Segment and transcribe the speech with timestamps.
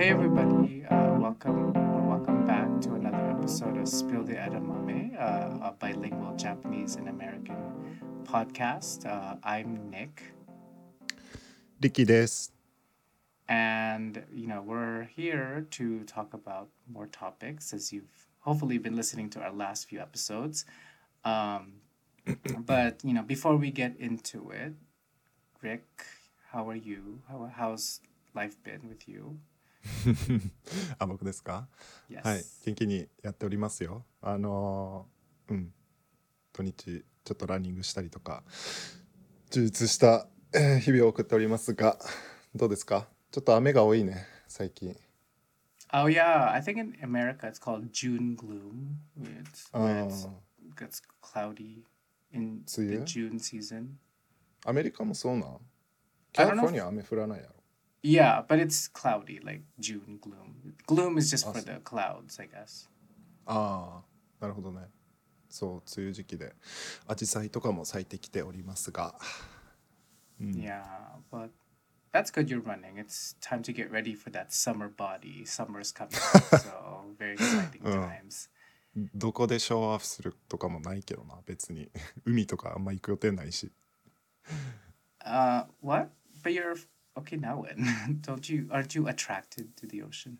[0.00, 5.58] Hey everybody, uh, welcome or welcome back to another episode of Spill the Edamame, uh,
[5.62, 7.58] a bilingual Japanese and American
[8.24, 9.04] podcast.
[9.04, 10.22] Uh, I'm Nick.
[11.80, 12.48] Dicky des.
[13.46, 19.28] And, you know, we're here to talk about more topics as you've hopefully been listening
[19.28, 20.64] to our last few episodes.
[21.26, 21.74] Um,
[22.60, 24.72] but, you know, before we get into it,
[25.60, 25.84] Rick,
[26.52, 27.20] how are you?
[27.28, 28.00] How, how's
[28.34, 29.40] life been with you?
[30.98, 31.68] あ、僕ですか
[32.10, 32.22] ？Yes.
[32.26, 34.04] はい、元気にやっておりますよ。
[34.20, 35.72] あのーうん、
[36.52, 38.42] 土日ちょっとランニングしたりとか、
[39.50, 41.98] 充実したえー日々を送っておりますが、
[42.54, 43.08] どうですか？
[43.30, 44.96] ちょっと雨が多いね、最近。
[45.92, 48.96] Oh yeah, I think in America it's called June gloom.
[49.20, 50.30] It's, it's, あ
[50.76, 51.84] gets cloudy
[52.32, 53.96] in the June season.
[54.64, 55.60] アメリカもそうなん？
[56.32, 57.54] キャリフォルニア雨降らないやろ。
[58.03, 60.75] Yeah, but it's cloudy, like June gloom.
[60.85, 61.65] Gloom is just for Awesome.
[61.65, 62.87] the clouds, I guess.
[63.47, 64.03] ああ、
[64.39, 64.81] なるほどね。
[65.49, 66.53] そう、梅雨時期で、
[67.07, 69.15] アジサイとかも咲いてきておりますが。
[70.39, 70.83] うん、 Yeah,
[71.31, 71.49] but
[72.11, 72.95] that's good you're running.
[72.97, 75.43] It's time to get ready for that summer body.
[75.45, 76.11] Summer's coming,
[76.59, 78.07] so very exciting Uh.
[78.07, 78.49] times.
[79.13, 81.89] どこでショーアップするとかもないけどな別に
[82.23, 83.69] 海とかあんま行く予定ないし
[85.25, 86.09] Uh, what?
[86.43, 86.77] But you're
[87.17, 87.61] okay now.
[87.63, 88.67] When don't you?
[88.71, 90.37] Aren't you attracted to the ocean?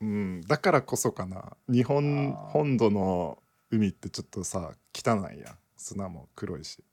[0.00, 6.84] うんだからこそかな日本あー本土の海ってちょっとさ汚いやん砂も黒いし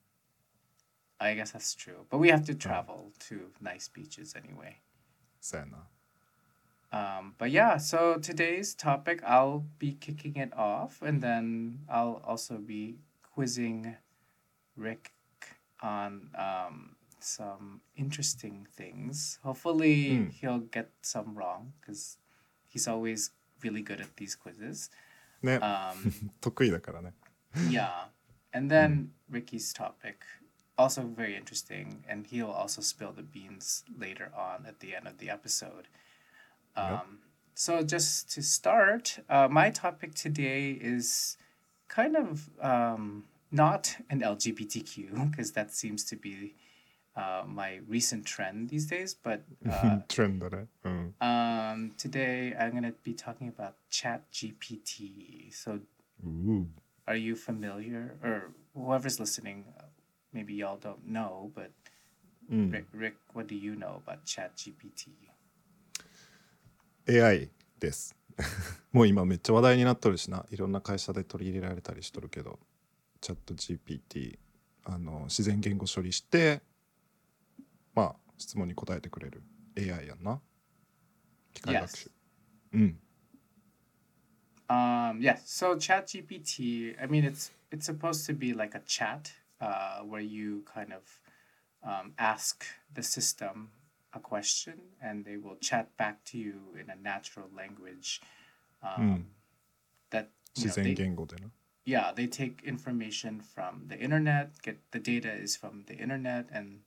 [1.17, 2.05] I guess that's true.
[2.09, 4.77] But we have to travel to nice beaches anyway.
[5.39, 5.87] そうやな
[6.91, 12.57] Um, but yeah, so today's topic, I'll be kicking it off, and then I'll also
[12.57, 12.95] be
[13.33, 13.97] quizzing
[14.77, 15.11] Rick
[15.81, 19.38] on um, some interesting things.
[19.42, 20.32] Hopefully, mm.
[20.32, 22.18] he'll get some wrong because
[22.68, 23.30] he's always
[23.62, 24.90] really good at these quizzes.
[25.62, 26.30] Um,
[27.68, 28.04] yeah.
[28.52, 29.34] And then hmm.
[29.34, 30.22] Ricky's topic,
[30.76, 35.18] also very interesting, and he'll also spill the beans later on at the end of
[35.18, 35.88] the episode.
[36.76, 37.06] Um, yep.
[37.54, 41.36] So, just to start, uh, my topic today is
[41.88, 46.54] kind of um, not an LGBTQ, because that seems to be
[47.15, 53.15] uh, my recent trend these days, but uh, トレンドねうん um, today I'm going to be
[53.15, 55.51] talking about ChatGPT.
[55.51, 55.79] So,
[56.23, 56.67] うう
[57.07, 59.85] are you familiar or whoever's listening uh,
[60.33, 61.69] maybe y'all don't know but
[62.49, 65.11] うん rick, rick what do you know about chat gpt
[67.07, 67.49] AI
[67.79, 68.15] です
[68.91, 72.59] もう今めっちゃ話題になっとるしないろんな会社で取り入れられたりしとるけど
[73.21, 74.37] チャット GPT
[74.83, 76.61] あの自然言語処理して
[77.93, 79.43] まあ質問に答えてくれる
[79.77, 80.41] AI やんな
[81.53, 82.11] 機械学習、
[82.73, 82.99] うん
[84.67, 89.31] um yes so chat gpt i mean it's it's supposed to be like a chat
[89.61, 91.03] uh, where you kind of
[91.83, 93.69] um, ask the system
[94.13, 98.21] a question and they will chat back to you in a natural language
[98.81, 99.27] um,
[100.09, 101.51] that you 自 know, 然 they, 言語でな
[101.85, 106.79] yeah they take information from the internet get the data is from the internet and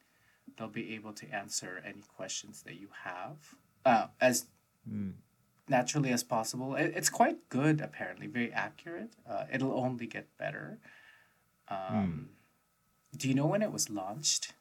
[0.63, 3.37] they'll be able to answer any questions that you have
[3.85, 4.47] uh, as
[4.87, 5.15] うん、
[5.69, 10.79] naturally as possible it, it's quite good apparently very accurate uh, it'll only get better
[11.69, 12.31] um,
[13.17, 14.55] do you know when it was launched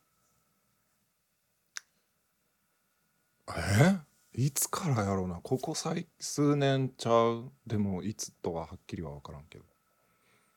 [3.56, 4.00] え
[4.34, 9.64] いつからやろうなここ最数年ちゃうでもいつとははっきりは分からんけど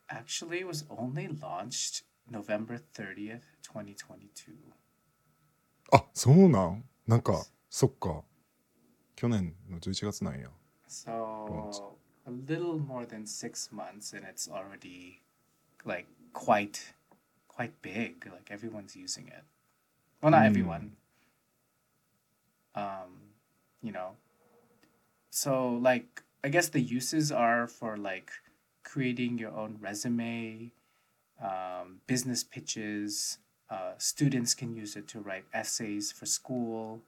[0.09, 4.51] actually it was only launched november 30th 2022
[5.91, 8.23] あそうなんなんかそっか
[9.15, 10.49] 去年の11月なんや
[10.87, 11.95] So
[12.27, 15.21] a little more than six months, and it's already
[15.85, 16.93] like quite,
[17.47, 18.25] quite big.
[18.25, 19.43] Like everyone's using it.
[20.21, 20.47] Well, not Mm.
[20.47, 20.91] everyone.
[22.75, 23.33] Um,
[23.81, 24.15] you know.
[25.29, 28.31] So like, I guess the uses are for like
[28.83, 30.71] creating your own resume,
[31.41, 33.37] um, business pitches.
[33.68, 37.00] uh, students can use it to write essays for school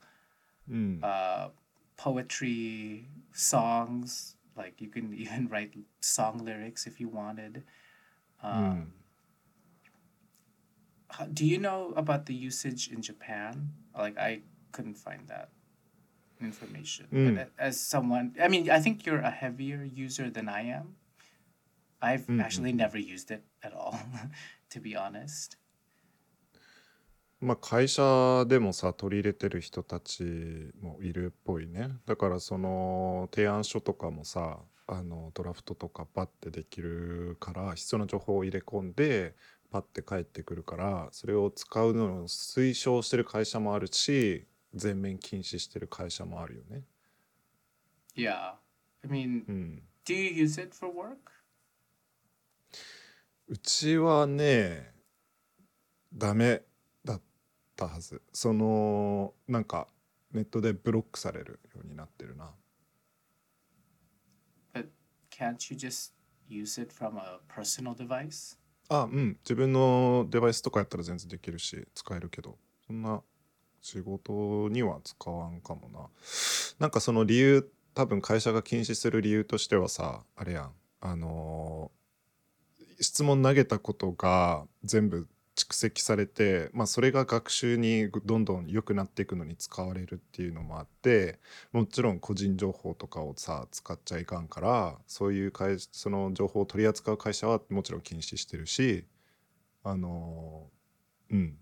[0.68, 1.48] うん、uh,
[1.96, 4.36] poetry, songs.
[4.56, 7.62] Like you can even write song lyrics if you wanted.
[8.42, 8.92] Um,
[11.10, 13.72] how- do you know about the usage in Japan?
[13.96, 15.48] Like I couldn't find that
[16.40, 17.06] information.
[17.12, 17.36] Mm.
[17.36, 20.96] But as someone, I mean, I think you're a heavier user than I am.
[22.00, 23.98] I've Mm, actually never used it at all,
[24.70, 25.56] to be honest.
[27.40, 34.58] まあ会社でもさ取り入れてる人たちもいるっぽいねだからその提案書とかもさ
[34.88, 39.34] あのドラフトとかパッてできるから必要な情報を入れ込んで
[39.70, 46.82] パッて返ってくるからそれを使うのを推奨してる会社もあるし全面禁止してる会社もあるよね
[48.16, 48.54] Yeah.
[49.04, 51.16] I mean, うん do you use it for work?
[53.46, 54.92] うちはね
[56.12, 56.62] ダメだ
[57.84, 58.20] ったはず。
[58.32, 59.86] そのなんか
[60.32, 62.52] ネットでブロックされるようになってるな。
[64.74, 64.88] But
[65.30, 66.12] can't you just
[66.48, 68.58] use it from a personal device?
[68.88, 69.38] あうん。
[69.44, 72.58] 自分のデバイスとかやったら全然できるし使えるけど。
[72.86, 73.22] そんな
[73.80, 76.08] 仕事には使わんかもな。
[76.80, 80.72] なんかその理由多分会社が禁止する理由としてはさあれやん。
[81.00, 81.98] あのー
[83.00, 85.28] 質問投げたことが全部
[85.58, 91.40] 蓄積されて、まあ、それが学習にどんどん良くなっていくのに使われるっていうのもあって
[91.72, 99.04] もちろん個人情報とかをさ使っちゃいかんからそういう会その情報を取り扱う会社はもちろん禁止してるし
[99.82, 100.68] あの
[101.30, 101.58] うん。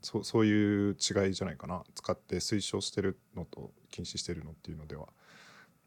[0.00, 1.82] そそういう違いじゃないかな。
[1.94, 5.08] 使って推奨してるのと禁止してるのっていうのでは。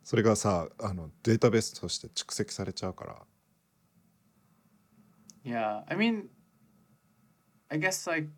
[0.03, 3.15] それがさあのデータベースとして蓄積されちゃうから。
[5.43, 5.83] Yeah.
[5.87, 6.25] I mean,
[7.71, 8.29] I guess like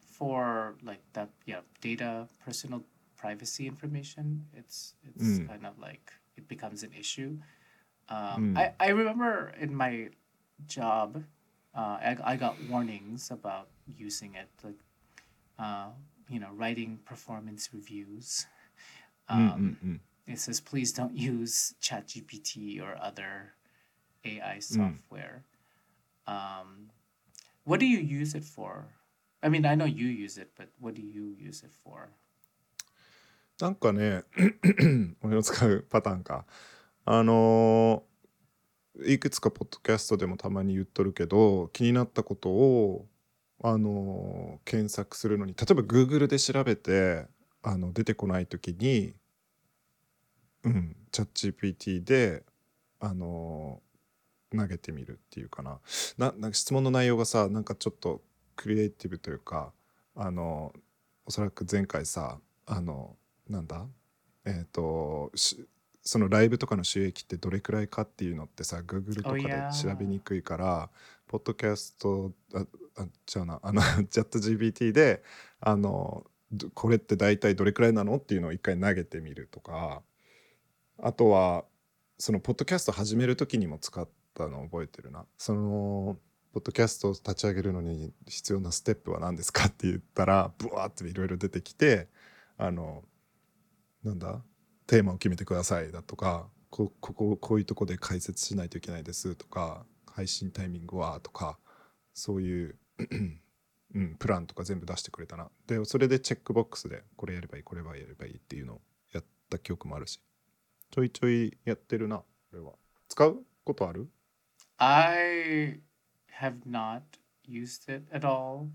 [0.00, 2.82] for like that yeah data personal
[3.16, 5.48] privacy information it's it's mm.
[5.48, 7.38] kind of like it becomes an issue.
[8.08, 8.58] Um, mm.
[8.58, 10.10] I I remember in my
[10.66, 11.22] job,
[11.74, 14.80] uh, I I got warnings about using it like,
[15.58, 15.88] uh,
[16.28, 18.46] you know, writing performance reviews.
[19.28, 23.54] Hmm, um, mm, it says please don't use ChatGPT or other
[24.24, 24.60] AI hmm.
[24.60, 25.42] software.
[26.26, 26.90] Um,
[27.66, 28.84] what do you use it for?
[29.42, 32.08] I mean, I know you use it, but what do you use it for?
[33.60, 34.22] なんかね
[35.22, 36.44] 俺の使うパターンか
[37.06, 43.06] あのーいくつかポッドキャストでもたまに言っとるけど気になったことを
[43.62, 47.26] あのー検索するのに例えば Google で調べて
[47.62, 49.14] あの出てこない時に
[50.64, 52.42] うんチャット GPT で
[53.00, 53.85] あのー
[54.54, 55.80] 投げてみるっていうかな。
[56.18, 58.22] ななんか質問の内容がさなんかちょっと
[58.54, 59.72] クリエイティブというか
[60.14, 60.72] あの
[61.24, 63.16] おそらく前回さあの
[63.48, 63.86] なんだ？
[64.44, 65.66] えっ、とし
[66.02, 70.88] そのライブとかの収益ってどれくらいかっていうのってさ Google とか Oh, で.調べにくいから、
[71.26, 72.64] ポッドキャストあ
[72.96, 73.58] あ違うな。
[73.64, 75.24] あのチャット GPT で
[75.60, 80.02] あのどこれって大体どれくらいなのっていうのを一回投げてみるとか。
[80.98, 81.64] あとは
[82.18, 85.24] そのポッドキャスト始める時にも使ったのを覚えてるな。
[85.38, 86.16] その
[86.52, 92.08] ポッドキャストを立ち上げるのに必要なステップは何ですかって言ったらブワーっていろいろ出てきて
[92.56, 93.02] あの
[94.04, 94.42] なんだ？
[94.86, 101.58] テーマを決めてくださいだとかここここういうとこで解説しないといけないですとか配信タイミングはとか
[102.14, 102.76] そういう、
[103.94, 105.50] うん、プランとか全部出してくれたな。
[105.66, 108.80] でそれでチェックボックスでこれやればいいこれはやればいいっていうのを
[109.12, 110.20] やった記憶もあるし。
[110.90, 112.72] ちょいちょいやってるなこれは。
[113.08, 114.08] 使うことある？
[114.78, 115.80] I
[116.30, 118.70] have not used it at all.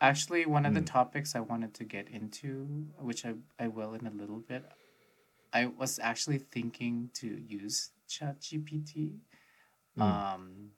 [0.00, 0.86] Actually, one of the Mm.
[0.86, 4.64] topics I wanted to get into, which I, I will in a little bit,
[5.52, 9.20] I was actually thinking to use ChatGPT.
[9.98, 10.02] Mm.
[10.02, 10.72] Um,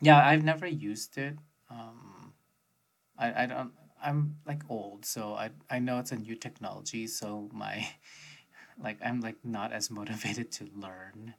[0.00, 1.38] yeah, I've never used it.
[1.70, 2.34] Um,
[3.18, 3.72] I, I don't,
[4.02, 7.86] I'm like old, so I, I know it's a new technology, so my,
[8.82, 11.34] like, I'm like not as motivated to learn.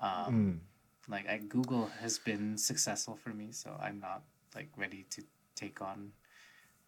[0.00, 0.60] Um, ん
[1.08, 4.22] like I, Google has been successful for me, so I'm not
[4.54, 5.22] like ready to
[5.54, 6.12] take on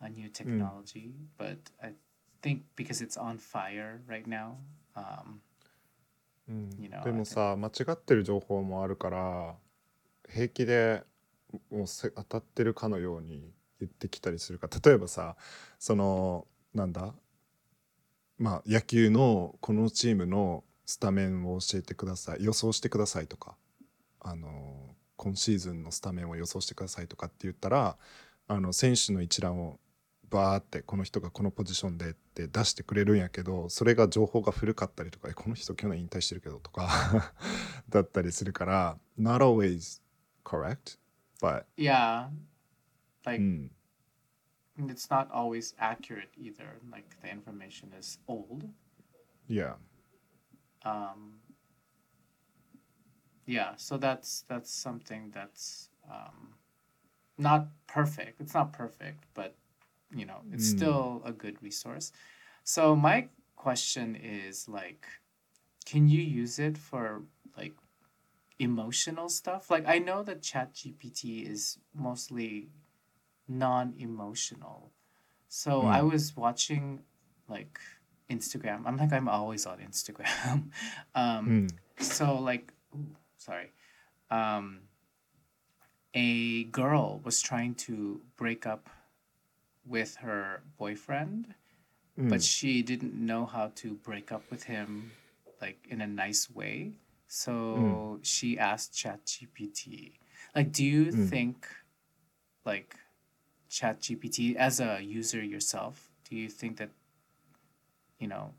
[0.00, 1.12] a new technology.
[1.38, 1.92] But I
[2.42, 4.56] think because it's on fire right now,
[4.96, 5.40] um,
[6.48, 9.54] うん You know, でもさ間違ってる情報もあるから
[10.28, 11.02] 平気で
[11.70, 15.36] もうせ当たってるかのように言ってきたりするから例えばさ
[15.78, 17.14] そのなんだ
[18.38, 23.56] まあ野球のこのチームのスタメンを教えてください予想してくださいとか
[24.24, 27.96] あの今シーズンのスタメンを予想してくださいとかって言ったら
[28.48, 29.78] あの選手の一覧を
[30.30, 37.34] バーってこの人がこのポジションでって出してくれるんやけどそれが情報が古かったりとかえこの人去年引退してるけどとか
[37.90, 40.00] だったりするから not always
[40.44, 40.98] correct
[41.40, 42.30] but yeah, う
[43.24, 43.70] like ん
[44.78, 46.80] it's not always accurate either.
[46.90, 48.68] Like the information is old.
[49.48, 49.74] yeah
[50.84, 51.41] Um,
[53.46, 56.54] yeah, so that's that's something that's um,
[57.38, 58.40] not perfect.
[58.40, 59.54] It's not perfect, but
[60.14, 60.76] you know, it's Mm.
[60.76, 62.12] still a good resource.
[62.64, 65.06] So my question is like,
[65.84, 67.22] can you use it for
[67.56, 67.74] like
[68.58, 69.70] emotional stuff?
[69.70, 72.68] Like I know that Chat GPT is mostly
[73.48, 74.92] non-emotional.
[75.48, 76.10] So I Mm.
[76.12, 77.02] was watching
[77.48, 77.78] like
[78.30, 78.82] Instagram.
[78.86, 80.70] I'm like I'm always on Instagram.
[81.14, 81.68] um, うん。
[81.98, 82.72] so like
[83.46, 83.68] sorry.
[84.30, 84.66] Um
[86.14, 88.88] a girl was trying to break up
[89.84, 91.54] with her boyfriend
[92.18, 95.12] うん but she didn't know how to break up with him
[95.60, 96.92] like in a nice way.
[97.26, 100.12] So she asked ChatGPT.
[100.54, 101.30] Like do you Mm.
[101.30, 101.56] think
[102.64, 102.96] like
[103.70, 106.90] ChatGPT as a user yourself do you think that
[108.18, 108.52] you know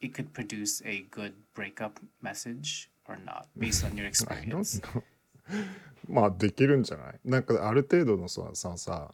[0.00, 4.82] it could produce a good breakup message or not based on your experience
[6.08, 9.12] まあできるんじゃないなんかある程度のさささ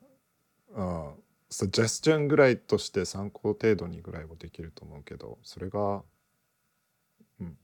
[0.74, 1.12] あ
[1.50, 6.02] サジェスチョンぐらいとして参考程度にぐらいはできると思うけどそれが
[7.40, 7.56] うん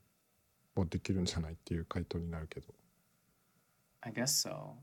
[0.75, 2.67] もうできるんじゃないっていう回答になるけど
[4.01, 4.77] I guess so.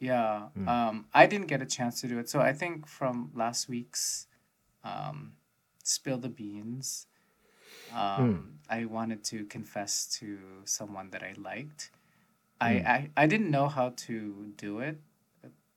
[0.00, 0.48] Yeah.
[0.56, 0.68] Mm.
[0.68, 2.28] Um, I didn't get a chance to do it.
[2.28, 4.26] So I think from last week's
[4.84, 5.32] um,
[5.82, 7.06] Spill the Beans,
[7.94, 8.42] Um, mm.
[8.70, 11.90] I wanted to confess to someone that I liked.
[12.60, 12.66] Mm.
[12.66, 12.86] I, hmm.
[12.86, 14.98] I I didn't know how to do it,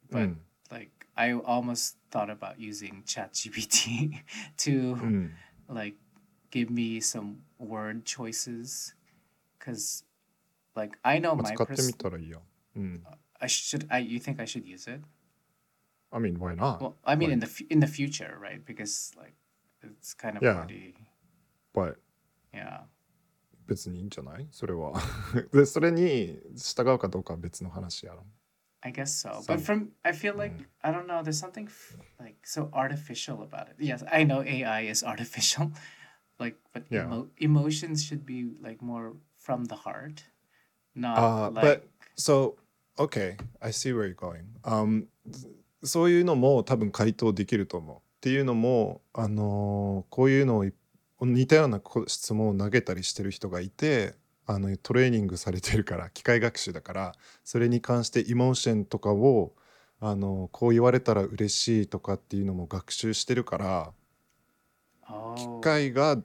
[0.09, 0.35] but mm.
[0.71, 4.21] like I almost thought about using ChatGPT
[4.57, 5.25] to hmm.
[5.69, 5.95] like
[6.49, 8.93] give me some word choices,
[9.57, 10.03] because
[10.75, 11.55] like I know my.
[11.55, 11.93] person.
[12.75, 12.95] Hmm.
[13.41, 15.01] I should I you think I should use it?
[16.13, 16.81] I mean, why not?
[16.81, 18.63] Well, I mean, like, in the in the future, right?
[18.63, 19.33] Because like
[19.81, 20.55] it's kind of yeah.
[20.55, 20.95] already
[21.73, 21.95] But
[22.53, 22.81] yeah.
[23.67, 24.93] 別にいいんじゃないそれは。
[25.53, 28.25] で、それに従うかどうかは別の話やろ。
[28.81, 29.39] I guess so.
[29.45, 30.65] But from I feel like Mm.
[30.81, 31.21] I don't know.
[31.23, 31.69] There's something
[32.19, 33.75] like so artificial about it.
[33.79, 35.71] Yes, I know AI is artificial,
[36.39, 37.05] like but Yeah.
[37.05, 40.23] emo- emotions should be like more from the heart,
[40.95, 41.61] not Uh, like.
[41.61, 41.87] but
[42.17, 42.57] so
[42.97, 44.45] okay, I see where you're going.
[44.63, 45.07] Um,
[45.83, 47.97] そういうのも多分回答できると思う。
[47.97, 50.73] っていうのもあのーこういうのをい
[51.25, 59.55] 似たようなこ質問を投げたりしてる人がいてあのトレーニングされてるから 機械学習だからそれに関してイモーションとかを
[59.99, 63.93] あのこう言われたら嬉しいとかっていうのも学習してるから
[65.07, 66.21] oh, 機械が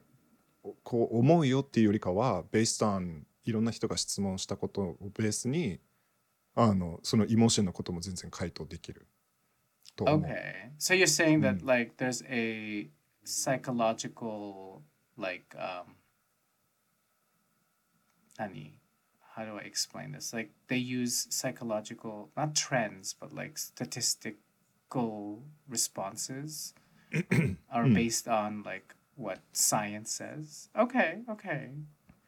[0.83, 5.79] こう思うよっていうよりかは based on いろんな人が質問したことをベースに
[6.55, 9.07] あのそのイモーションのことも全然回答できる
[9.95, 10.21] と思う。
[10.23, 10.71] Okay.
[10.79, 11.67] So you're saying that Mm.
[11.67, 12.89] like there's a
[13.27, 14.83] psychological
[15.17, 15.97] like um
[18.39, 18.81] Nani,
[19.35, 20.33] how do I explain this?
[20.33, 26.75] Like they use psychological not trends but like statistical responses
[27.71, 27.95] are Mm.
[27.95, 30.69] based on like what science says.
[30.79, 31.71] Okay, okay.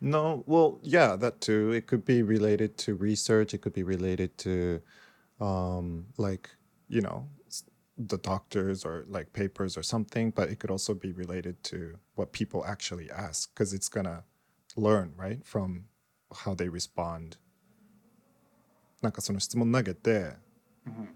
[0.00, 1.72] No, well, yeah, that too.
[1.72, 3.52] It could be related to research.
[3.52, 4.80] It could be related to,
[5.40, 6.50] um, like,
[6.88, 7.28] you know,
[7.97, 10.31] the doctors or like papers or something.
[10.31, 14.23] But it could also be related to what people actually ask because it's gonna
[14.75, 15.85] learn, right, from
[16.45, 17.37] how they respond.
[19.01, 20.37] なんかその質問投げて、
[20.85, 21.15] Mhm.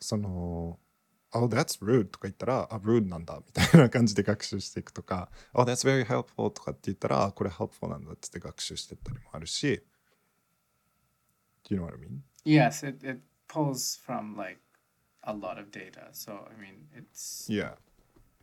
[0.00, 0.78] その、
[1.34, 9.82] Oh, that's rude とか言ったら、あ、rude なんだみたいな感じで学習していくとか、Oh, that's very helpful とかって言ったら、あこれ helpful なんだって言って学習していったりもあるし、
[11.64, 12.20] Do you know what I mean?
[12.44, 14.60] Yes, it, it pulls from like
[15.26, 16.08] a lot of data.
[16.12, 17.76] So I mean it's Yeah.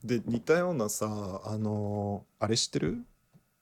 [0.04, 3.04] で、似たようなさ、あの、あれ知ってる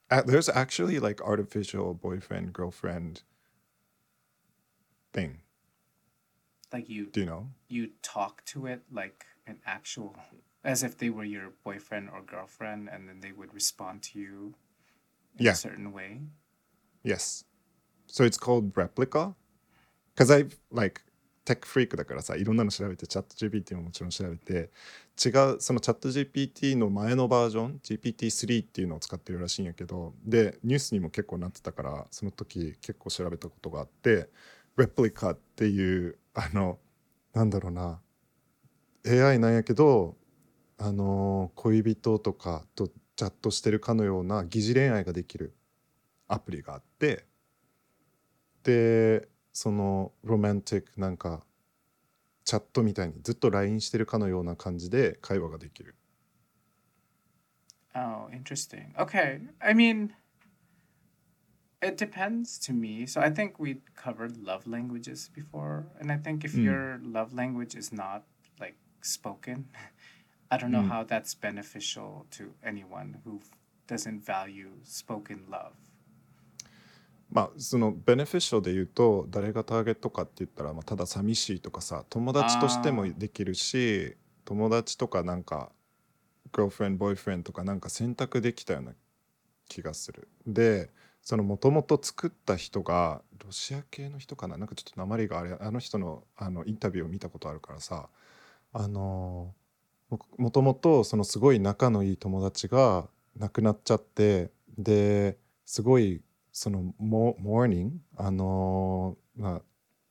[0.10, 3.24] A- There's actually like artificial boyfriend, girlfriend
[5.14, 5.40] thing.
[6.72, 7.48] like you Do you know?
[7.70, 10.16] you talk to it like an actual
[10.64, 14.54] as if they were your boyfriend or girlfriend and then they would respond to you
[15.40, 15.52] in Yeah.
[15.54, 16.22] a certain way
[17.04, 17.46] Yes.
[18.08, 19.34] So it's called replica.
[20.14, 21.02] Because I've like
[21.45, 24.71] tech freak だからさ、いろんなの調べて、チャット GPT ももちろん調べて、
[25.25, 34.29] 違う、そのチャット GPT の前のバージョン、GPT-3 っていうのを使ってるらしいんやけど、で、ニュースにも結構なってたから、その時結構調べたことがあって、
[34.77, 36.79] replica っていう、あの、
[37.35, 38.01] なんだろうな、
[39.07, 40.17] AI なんやけど、
[40.79, 45.55] あの、恋人とかとチャットしてるかのような疑似恋愛ができる。
[46.33, 47.27] アプリがあって
[48.65, 51.45] でそのロマンティックなんか
[52.45, 55.95] チャットみたいにずっと LINE してるかのような感じで会話ができる
[57.95, 60.11] oh interesting okay i mean
[61.83, 66.45] it depends to me so i think we covered love languages before and i think
[66.45, 66.65] if Mm.
[66.65, 68.23] your love language is not
[68.59, 69.69] like spoken.
[70.51, 70.89] I don't know Mm.
[70.89, 73.41] how that's beneficial to anyone who
[73.89, 75.75] doesn't value spoken love.
[77.33, 85.73] まあそのベネフィッショで言うと誰がターゲットかって言ったら、まあ、ただ寂しいとかさ友達としてもできるし友達とかなんか
[86.53, 88.93] girlfriend boyfriend とかなんか選択できたような
[89.67, 90.29] 気がする。
[90.47, 90.91] で
[91.23, 94.59] そのもともと作った人がロシア系の人かな？
[94.59, 98.09] なんかちょっと鉛があれあの人のあのインタビューを見たことあるからさ
[98.73, 99.55] あの
[100.11, 103.07] ももともとそのすごい仲のいい友達が
[103.39, 106.21] 亡くなっちゃってですごい
[106.53, 109.63] そのモモーニングあのまあ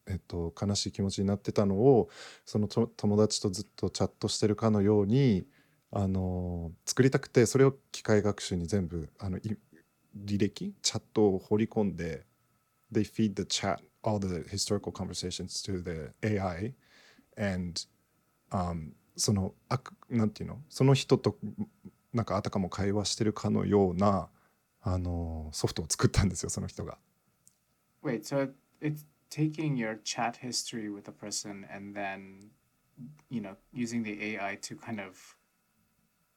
[0.07, 2.09] えっと悲しい気持ちになってたのを
[2.45, 5.45] その友達とずっとチャットしてるかのように
[5.91, 9.41] あの作りたくてそれを機械学習に全部あのい
[10.25, 12.25] 履歴チャットを放り込んで
[12.91, 16.73] they feed the chat all the historical conversations to the AI
[17.37, 17.81] and、
[18.51, 19.79] um, そのあ
[20.09, 20.61] なんていうの？
[20.69, 21.37] その人と
[22.13, 24.29] なんかあたかも会話してるかのような
[24.82, 26.98] あのソフトを作ったんですよその人が。
[28.02, 32.50] Wait, so it, it's taking your chat history with a person and then,
[33.28, 35.36] you know, using the AI to kind of.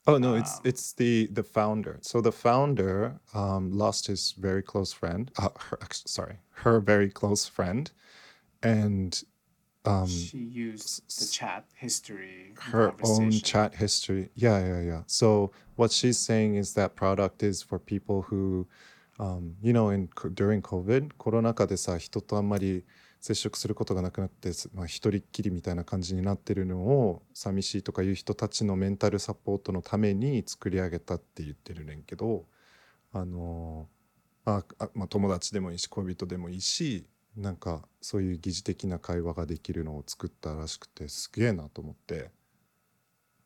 [0.08, 2.00] Oh no, it's Um, it's the the founder.
[2.01, 5.32] So the founder um, lost his very close friend.
[5.38, 7.92] Uh, her, act- sorry, her very close friend,
[8.63, 9.22] and
[9.85, 12.55] um, she used the chat history.
[12.59, 14.31] her own chat history.
[14.35, 15.03] Yeah, yeah, yeah.
[15.07, 18.67] So what she's saying is that product is for people who,
[19.19, 22.85] um, you know, in during COVID コロナ禍でさ人とあんまり
[23.21, 32.45] 接触することがなくなって、すまあ、一人っきりみたいな感じになってるのを寂しいとかいう人たちのメンタルサポートのために作り上げたって言ってるねんけど
[33.14, 33.87] あの
[34.45, 42.31] ああ、まあ、友達でもいいし恋人でもいいしなんかそういう疑似的な会話ができるのを作ったらしくてすげえなと思って。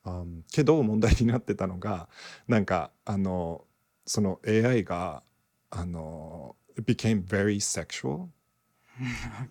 [0.05, 2.09] あんけど問題になってたのが
[2.47, 3.67] なんかあの
[4.07, 5.23] その AI が
[5.71, 8.29] あの it became very sexual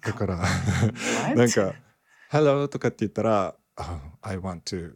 [0.01, 0.37] だから?
[1.35, 1.75] なんか
[2.31, 4.95] 「Hello」とかって言ったら「あ I want to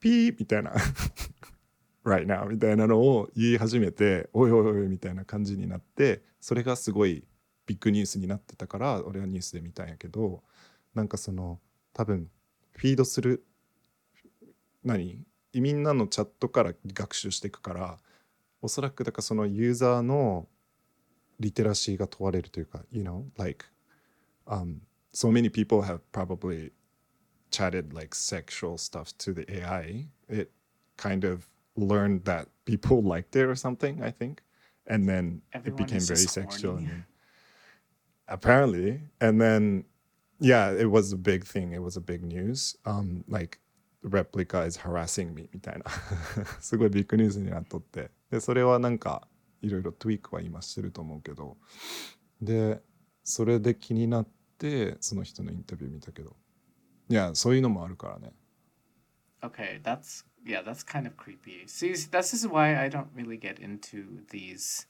[0.00, 0.72] pee」みたいな
[2.04, 7.24] 「right now」みたいなのを言い始めて「おいおいおい」みたいな感じになってそれがすごい
[7.70, 10.42] ビッグニュースになってたから俺はニュースで見たんやけど
[10.92, 11.60] なんかその
[11.92, 12.28] 多分
[12.72, 13.44] フィードする
[14.82, 15.22] 何
[15.54, 17.98] みんなのチャットから学習していくから
[18.60, 20.48] おそらくだからそのユーザーの
[21.38, 23.64] リテラシーが問われるというか you know like
[24.48, 24.78] um,
[25.14, 26.72] so many people have probably
[27.52, 30.50] chatted like sexual stuff to the AI it
[30.96, 34.42] kind of learned that people liked it or something I think
[34.88, 37.04] and then it Everyone became is very sexual and
[38.30, 39.00] apparently.
[39.20, 39.84] And then,
[40.38, 41.72] yeah, it was a big thing.
[41.72, 42.76] It was a big news.
[42.86, 43.58] Um, like,
[44.02, 45.84] replica is harassing me みたいな
[46.60, 49.28] すごいビッグニュースになっとってでそれはなんか
[49.60, 51.56] いろいろトゥイックは今してると思うけど
[52.40, 52.80] で
[53.24, 56.34] それで気になってその人のインタビュー見たけど
[57.10, 58.32] いやそういうのもあるからね
[59.42, 63.58] Okay that's yeah that's kind of creepy see this is why I don't really get
[63.60, 64.86] into these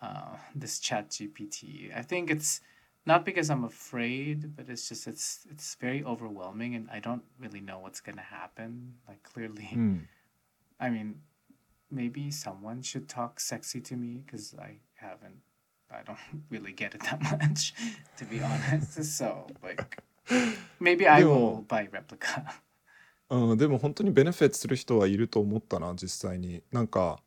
[0.00, 1.96] uh this chat GPT.
[1.96, 2.60] I think it's
[3.06, 7.60] not because I'm afraid, but it's just it's it's very overwhelming and I don't really
[7.60, 8.94] know what's going to happen.
[9.08, 10.08] Like clearly, うん
[10.78, 11.14] I mean,
[11.90, 15.40] maybe someone should talk sexy to me because I haven't
[15.90, 16.18] I don't
[16.50, 17.74] really get it that much
[18.18, 19.02] to be honest.
[19.04, 20.02] So, like
[20.80, 21.64] maybe I will Yo.
[21.68, 22.60] buy replica.
[23.28, 27.20] うん、でも本当にベネフィットする人はいると思ったな実際になんか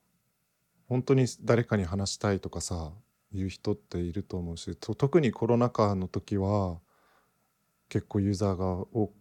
[0.94, 2.92] 本当に誰かに話したいとかさ
[3.33, 6.78] いう人っていると思うしと特にコロナ禍の時は
[7.88, 9.12] 結構ユーザーが多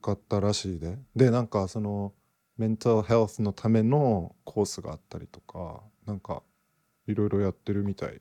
[0.00, 2.12] かったらしいででなんかその
[2.58, 6.44] メンタルヘルスのためのコースがあったりとかなんか
[7.08, 8.20] いろいろやってるみたい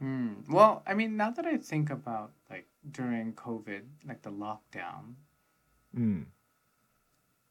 [0.00, 0.36] Hmm.
[0.48, 5.16] Well, I mean, now that I think about like during COVID, like the lockdown,
[5.94, 6.32] うん、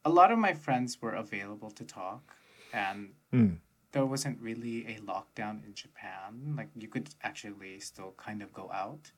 [0.02, 2.39] a lot of my friends were available to talk,
[2.72, 3.56] and mm.
[3.92, 6.54] there wasn't really a lockdown in Japan.
[6.56, 9.10] Like you could actually still kind of go out,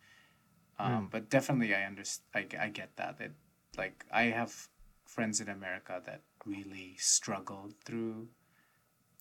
[0.78, 1.10] um, mm.
[1.10, 2.54] but definitely I understand.
[2.58, 3.16] I, I get that.
[3.20, 3.32] It
[3.76, 4.68] like I have
[5.06, 8.28] friends in America that really struggled through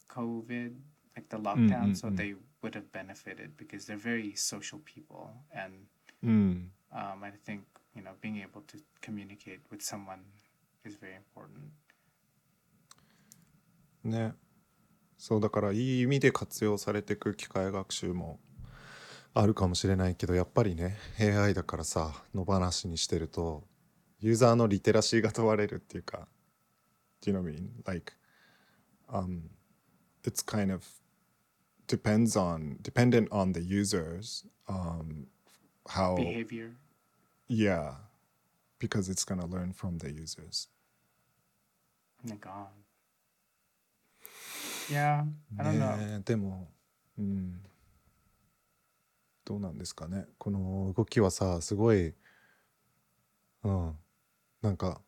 [0.10, 0.76] COVID,
[1.15, 2.15] like the hmm, lockdown, mm, so hmm.
[2.15, 5.74] they would have benefited because they're very social people and.
[6.24, 6.54] Hmm.
[6.94, 7.63] Um, I think
[7.96, 10.20] you know being able to communicate with someone
[10.84, 11.72] is very important.
[14.04, 14.34] ね
[15.18, 18.40] そうだからいい意味で活用されていく機械学習も
[19.34, 23.64] あるかもしれないけどやっぱりね AI だからさ野放しにしてると
[24.20, 26.28] ユーザーのリテラシーが問われるっていうか
[27.22, 27.70] Do you know what I mean?
[27.86, 28.14] Like
[29.12, 29.50] um
[30.24, 30.84] it's kind of
[31.88, 35.28] depends on dependent on the users um
[35.88, 36.72] how Behavior.
[37.48, 37.94] yeah
[38.80, 40.70] because it's gonna learn from the users
[42.26, 42.38] Oh my
[44.89, 44.95] god.
[44.95, 45.25] Yeah,
[45.59, 45.97] I don't know.
[45.97, 46.69] ねえでも
[47.19, 47.61] うん
[49.45, 52.15] どうなんですかねこの動きはさすごい
[53.65, 53.99] うん
[54.62, 55.01] なんか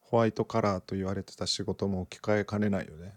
[0.00, 3.14] ホワイトカラーと言われてた仕事も置き換えかねないよね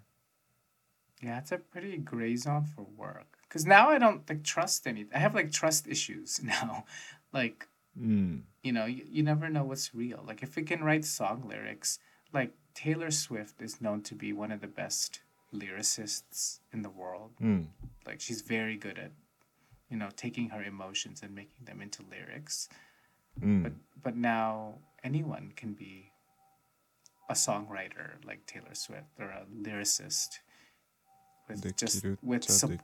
[1.21, 3.39] Yeah, it's a pretty gray zone for work.
[3.43, 5.11] Because now I don't like trust anything.
[5.13, 6.85] I have like trust issues now.
[7.33, 10.23] like, うん、 you know, you, you never know what's real.
[10.25, 11.99] Like, if we can write song lyrics,
[12.31, 15.19] like Taylor Swift is known to be one of the best
[15.54, 17.32] lyricists in the world.
[17.40, 17.66] Mm.
[18.06, 19.12] Like she's very good at,
[19.90, 22.68] you know, taking her emotions and making them into lyrics.
[23.40, 23.62] Mm.
[23.62, 26.10] But but now anyone can be
[27.28, 30.38] a songwriter like Taylor Swift or a lyricist
[31.48, 32.78] with just kiru, with su-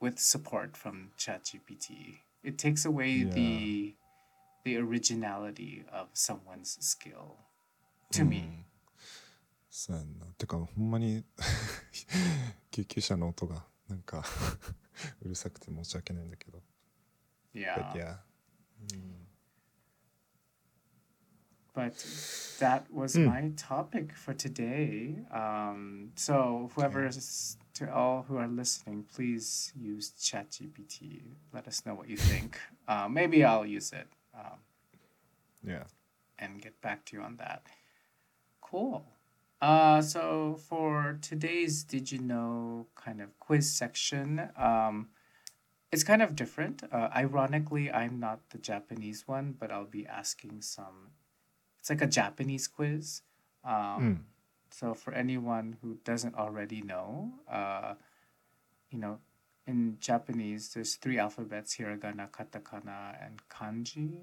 [0.00, 2.18] with support from ChatGPT.
[2.42, 3.30] It takes away yeah.
[3.30, 3.94] the
[4.64, 7.36] the originality of someone's skill
[8.12, 8.28] to mm.
[8.28, 8.61] me
[9.81, 11.23] んそうやんなてかほんまに
[12.71, 14.23] 救急車の音がなんか
[15.21, 16.61] うるさくて申し訳ないんだけど
[17.53, 17.91] Yeah.
[17.91, 18.15] But yeah
[18.93, 19.27] うん、
[21.73, 21.93] But
[22.59, 23.25] that was Hmm.
[23.25, 25.15] my topic for today.
[25.31, 31.21] Um, so whoever is to all who are listening, please use ChatGPT.
[31.53, 32.57] Let us know what you think.
[32.87, 34.59] Uh, maybe I'll use it um,
[35.63, 35.83] yeah
[36.39, 37.63] and get back to you on that.
[38.61, 39.03] Cool.
[39.62, 45.10] Uh, so for today's Did You Know kind of quiz section, um,
[45.92, 46.82] it's kind of different.
[46.90, 51.12] Uh, ironically, I'm not the Japanese one, but I'll be asking some.
[51.78, 53.22] It's like a Japanese quiz.
[53.64, 54.26] Um, うん、
[54.70, 57.94] so for anyone who doesn't already know, uh,
[58.90, 59.20] you know,
[59.68, 64.18] in Japanese, there's three alphabets: hiragana, katakana, and kanji.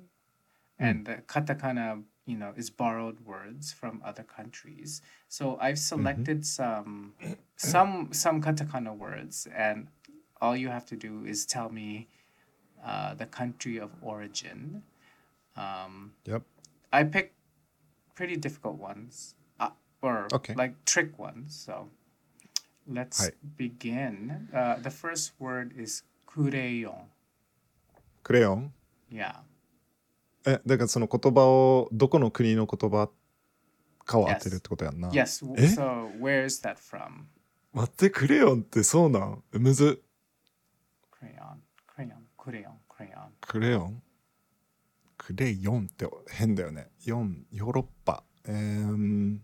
[0.78, 5.02] And the katakana, you know is borrowed words from other countries.
[5.28, 5.96] So i've mm-hmm.
[5.96, 6.60] selected mm-hmm.
[6.60, 7.14] some
[7.58, 9.88] some some katakana words and
[10.42, 12.08] all you have to do is tell me
[12.86, 14.84] uh, the country of origin.
[15.58, 16.44] Um, yep.
[16.94, 17.36] I picked
[18.16, 20.54] pretty difficult ones uh, or okay.
[20.54, 21.90] like trick ones so
[22.88, 23.32] let's Hi.
[23.58, 24.48] begin.
[24.54, 27.10] Uh, the first word is crayon
[28.24, 28.72] crayon
[29.10, 29.38] yeah.
[30.46, 33.10] えだからその言葉をどこの国の言葉
[34.06, 35.46] かを当てるってことやんな Yes.
[35.58, 37.26] え So where is that from?
[37.74, 39.44] 待ってクレヨンってそうなん？
[39.52, 40.02] むず
[41.22, 41.58] Crayon.
[41.88, 42.14] Crayon.
[42.38, 42.70] Kureyon.
[42.90, 43.30] Crayon.
[43.42, 44.02] クレヨン？
[45.18, 49.44] クレヨンって変だよねヨンヨーロッパえーん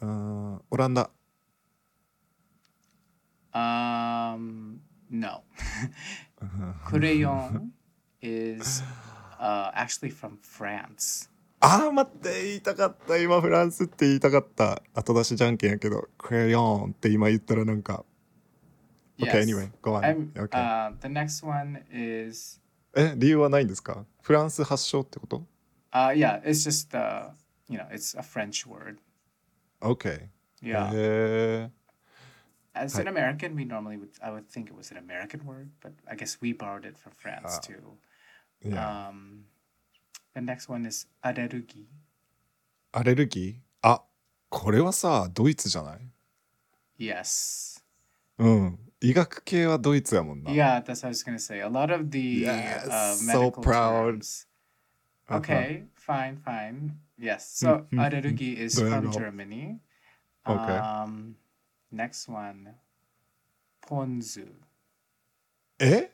[0.00, 1.10] あーオランダ
[3.54, 4.78] Um.
[5.10, 5.42] No.
[6.88, 7.70] Crayon
[8.22, 8.82] is
[9.40, 11.28] uh, actually from France.
[11.64, 18.04] あー待って言いたかった今フランスって言いたかった後出しじゃんけんやけどクレヨンって今言ったらなんか
[19.16, 19.30] Yes.
[19.44, 22.60] anyway go on I'm, OK、uh, the next one is
[22.96, 25.44] え理由はないんですかフランス発祥ってこと
[25.92, 27.30] uh yeah it's just uh
[27.68, 28.96] you know it's a French word.
[29.80, 30.28] OK
[30.60, 30.88] Yeah.
[30.92, 31.70] へえ
[32.74, 35.92] As an American, we normally would I would think it was an American word, but
[36.10, 37.60] I guess we borrowed it from France Ah.
[37.60, 37.74] too.
[38.64, 39.42] いや Um,
[40.34, 41.86] the next one is aderugi.
[42.92, 44.02] アレルギーあ
[44.50, 46.00] これはさドイツじゃない
[46.98, 47.82] Yes.
[48.38, 51.60] うん医学系はドイツやもんな Yeah, that's what I was gonna say.
[51.60, 54.12] A lot of the Yes, uh, so medical proud.
[54.20, 54.46] terms.
[55.28, 55.38] Uh-huh.
[55.40, 56.96] Okay, fine, fine.
[57.18, 57.58] Yes.
[57.58, 57.98] So Mhm.
[57.98, 59.10] aderugi is from.
[59.10, 59.80] Germany.
[60.46, 60.76] Okay.
[60.78, 61.36] Um,
[61.90, 62.74] next one,
[63.88, 64.46] ponzu.
[65.80, 66.12] え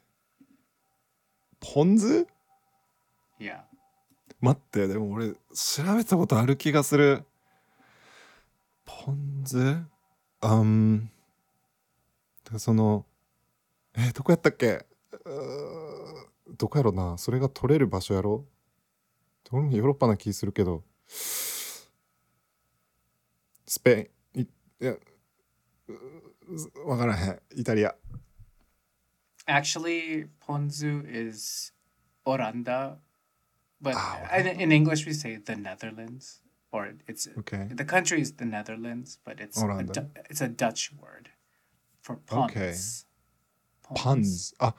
[1.60, 2.26] ポン酢
[3.38, 3.60] Yeah.
[4.40, 5.36] 待ってでも俺調
[5.96, 7.24] べたことある気がする。
[8.84, 9.56] ポン酢
[10.42, 11.10] うん。
[12.56, 13.04] その
[13.96, 14.86] えどこやったっけ？
[16.56, 17.18] どこやろな？
[17.18, 18.44] それが取れる場所やろ？
[19.50, 20.82] 俺もヨーロッパな気するけど。
[21.06, 21.90] ス
[23.82, 24.48] ペインいい
[24.84, 27.40] やうわからへん。
[27.54, 27.94] イタリア。
[29.46, 31.72] Actually, ponzu is
[32.24, 32.96] oranda,
[33.80, 34.36] But oh.
[34.36, 36.40] in, in, English, we say the Netherlands,
[36.72, 37.68] or it's okay.
[37.70, 41.30] The country is the Netherlands, but it's a, it's a Dutch word
[42.00, 42.50] for puns.
[42.50, 42.74] Okay.
[43.82, 44.02] Puns.
[44.02, 44.54] puns.
[44.60, 44.74] Ah,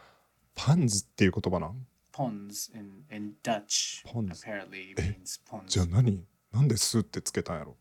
[0.56, 4.44] puns っていう言葉なん Pons in, in Dutch pons.
[4.44, 5.68] apparently means pons.
[5.68, 7.78] じゃあ何なんでスってつけたんやろ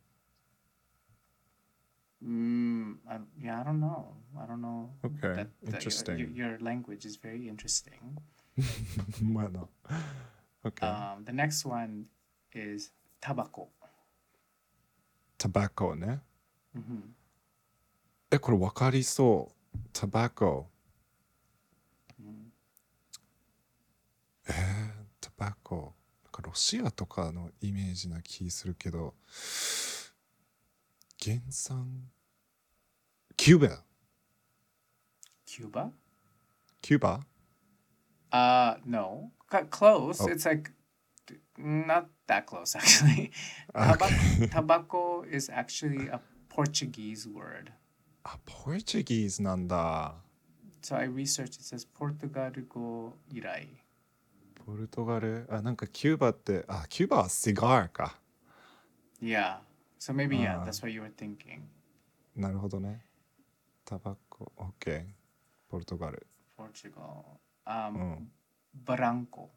[2.24, 4.06] Mm, I, yeah, I don't know.
[4.36, 4.90] I don't know.
[5.04, 6.18] Okay, that, that interesting.
[6.18, 7.94] Your, your, language is very interesting.
[9.22, 9.68] まあな。
[10.64, 12.04] OK、Um, the next one
[12.54, 12.92] is
[15.48, 16.20] バコね
[16.76, 17.14] hmm
[18.30, 19.78] えこれ分かりそう。
[19.92, 20.68] タバコ
[24.48, 24.90] えー、
[25.20, 25.94] タバコ
[26.24, 29.14] なんかロシアとかのイメージな気するけど。
[31.20, 32.10] 原産？
[33.36, 33.82] キューバ
[35.46, 35.90] Cuba?
[36.82, 37.20] キューバ
[38.31, 39.31] Uh, no.
[39.49, 40.21] Cut close.
[40.21, 40.27] Oh.
[40.27, 40.71] It's like
[41.27, 43.31] d- not that close actually.
[43.75, 47.71] Tabaco, tobacco is actually a Portuguese word.
[48.25, 50.15] あポルチギーズなんだ
[50.81, 51.59] So I researched.
[51.59, 53.67] It says Portugal go irai.
[54.65, 58.17] ポルトガルあなんかキューバってあキューバはシガーか
[59.21, 59.57] Yeah.
[59.99, 60.65] So maybe yeah, Ah.
[60.65, 61.61] that's what you were thinking.
[62.35, 63.05] なるほどね
[63.85, 65.03] タバコ OK
[65.69, 66.25] ポルトガル
[66.57, 67.23] Portugal.
[67.68, 68.26] Um, Mm.
[68.84, 69.48] Barranco,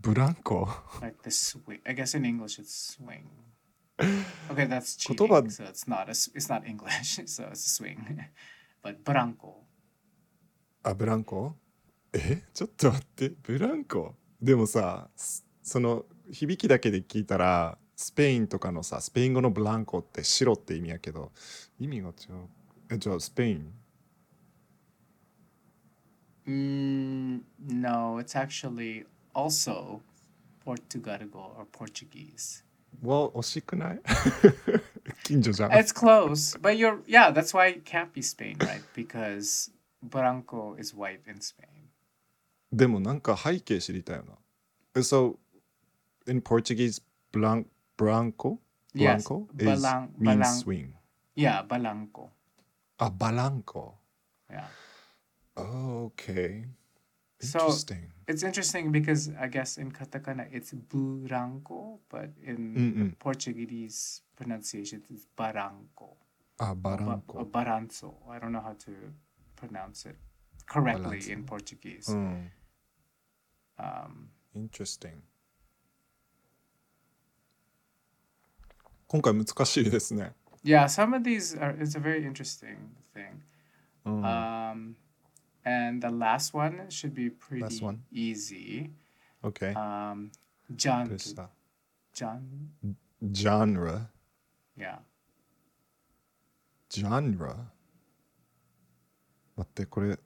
[0.00, 0.68] ブランコ
[1.00, 1.80] like the swing.
[1.84, 3.24] I guess in English it's swing.
[4.50, 5.16] Okay, that's cheating.
[5.16, 7.22] 言葉- So it's not a, it's not English.
[7.26, 7.98] So it's a swing.
[8.82, 9.54] but Barranco.
[10.82, 11.54] あブランコ
[12.14, 21.32] えちょっと待ってブランコでもさすその響きだけで聞いたらスペインとかのさスペイン語のブランコって白って意味やけど
[21.78, 22.14] 意味が違う
[22.90, 23.74] えじゃあスペイン
[26.49, 30.01] Mm, no, it's actually also
[30.63, 31.17] Portugal
[31.57, 32.63] or Portuguese.
[33.03, 33.99] は惜しくない
[35.23, 37.31] 近 所じゃん It's close, but you're yeah.
[37.33, 38.81] That's why it can't be Spain, right?
[38.95, 39.71] Because
[40.07, 41.67] Barranco is white in Spain.
[42.71, 44.33] でもなんか背景知りたいよな
[44.95, 45.37] え So
[46.27, 48.57] in Portuguese blanc, branco
[48.93, 50.91] Yes, blanco is balang- means balang- swing
[51.35, 52.29] Yeah, Balanco.
[52.97, 53.95] あバランコ
[54.49, 54.63] Yeah.
[55.59, 56.65] Oh, okay
[57.39, 63.19] So- interesting It's interesting because I guess in katakana it's Buranco, but in Mm-mm.
[63.19, 66.17] Portuguese pronunciation it's Baranco.
[66.57, 68.13] あバ or ラン ba- コ or Baranzo.
[68.31, 68.91] I don't know how to
[69.55, 70.15] pronounce it
[70.65, 71.31] correctly Balanzo.
[71.33, 72.11] in Portuguese.
[72.11, 72.51] うん
[73.77, 75.21] Um, Interesting
[79.07, 81.75] 今回難しいですね yeah, some of these are.
[81.79, 82.77] It's a very interesting
[83.13, 83.41] thing.
[84.05, 84.95] うん Um,
[85.63, 87.99] and the last one should be pretty Last one.
[88.11, 88.89] easy.
[89.43, 90.31] OK Um,
[90.69, 91.13] ど John.
[91.13, 91.49] うした
[92.13, 92.41] John.
[93.33, 94.07] Genre
[94.77, 94.99] Yeah.
[96.89, 97.55] Genre
[99.55, 100.19] 待ってこれ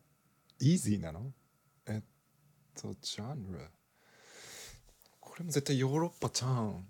[0.60, 1.32] easy なの
[1.88, 2.04] えっ
[2.76, 3.70] と Genre
[5.20, 6.86] これも絶対ヨーロッパちゃうん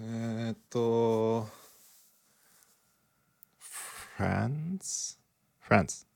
[0.00, 1.48] えーっと
[3.60, 5.18] France
[5.68, 6.06] France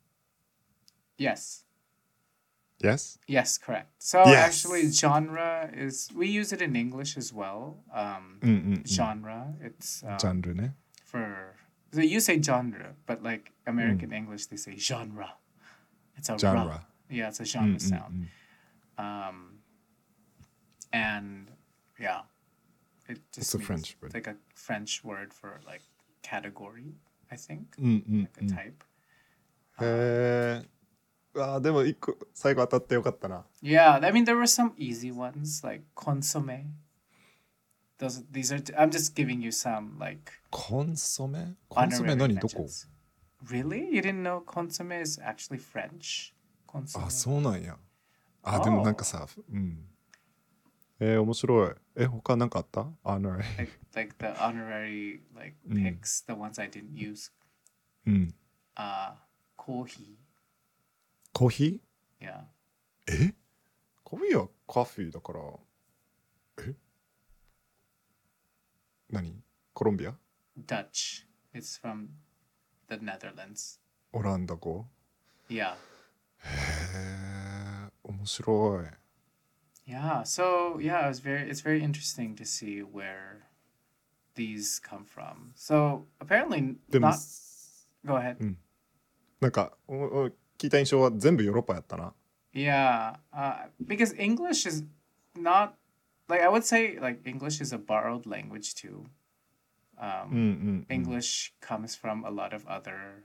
[1.18, 1.64] Yes.
[2.80, 3.18] Yes?
[3.28, 3.92] Yes, correct.
[3.98, 4.36] So yes.
[4.36, 7.80] actually, genre is, we use it in English as well.
[7.94, 8.88] Um, mm, mm, mm.
[8.88, 9.54] genre.
[9.62, 10.04] It's.
[10.08, 10.74] Um, genre.
[11.04, 11.56] For.
[11.92, 14.18] So you say genre, but like American mm.
[14.18, 15.34] English, they say genre.
[16.18, 16.68] It's a genre.
[16.68, 16.80] Ra.
[17.10, 18.28] Yeah, it's a genre sound.
[18.98, 19.60] Um,
[20.92, 21.50] and
[22.00, 22.22] yeah,
[23.08, 24.14] it just it's a French word.
[24.14, 25.82] like a French word for like
[26.22, 26.96] category,
[27.32, 28.84] I think, like a type.
[29.80, 30.62] Uh,
[31.42, 36.74] あーでも一個最後当たってよかったな Yeah, I mean there were some easy ones like consomme.
[38.00, 42.66] Those these are I'm just giving you some like コンソメコンソメ honorary 何どこ.
[43.46, 43.90] Really?
[43.94, 46.34] You didn't know consomme is actually French?
[46.68, 47.06] Consomme.
[47.06, 47.78] あそうなんや
[48.44, 49.84] あでもなんかさうん
[51.00, 56.00] えー、面白いえ他なんかあったあの Like like the honorary like Mm.
[56.00, 57.32] picks, the ones I didn't use.
[58.06, 58.34] うん、
[58.76, 59.14] Uh
[59.58, 60.16] coffee.
[61.37, 61.81] コーヒ
[62.21, 62.45] Yeah.
[63.07, 63.35] ーえ
[64.05, 65.41] コーヒーはカフェだから
[66.61, 66.75] え
[69.11, 70.15] 何コロンビア
[70.67, 71.27] Dutch.
[71.55, 72.09] It's from
[72.89, 73.81] the Netherlands.
[74.13, 74.87] オランダ語
[75.49, 75.75] Yeah.
[75.75, 76.49] へ
[76.95, 78.87] え面白い
[79.91, 80.21] Yeah.
[80.25, 83.41] So yeah, it was very it's very interesting to see where
[84.37, 85.53] these come from.
[85.57, 87.19] So apparently でも not
[88.07, 88.37] go ahead.
[89.41, 92.13] なんかおお 聞いた印象は全部ヨーロッパやったな
[92.55, 93.17] Yeah.
[93.33, 94.85] Uh, because English is
[95.35, 95.75] not
[96.29, 99.05] like I would say like English is a borrowed language too.
[99.99, 103.23] うん Um, うん、うん、 English comes from a lot of other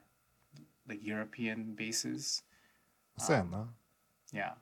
[0.88, 2.44] like European bases.
[3.18, 3.68] そうやな
[4.32, 4.54] Yeah.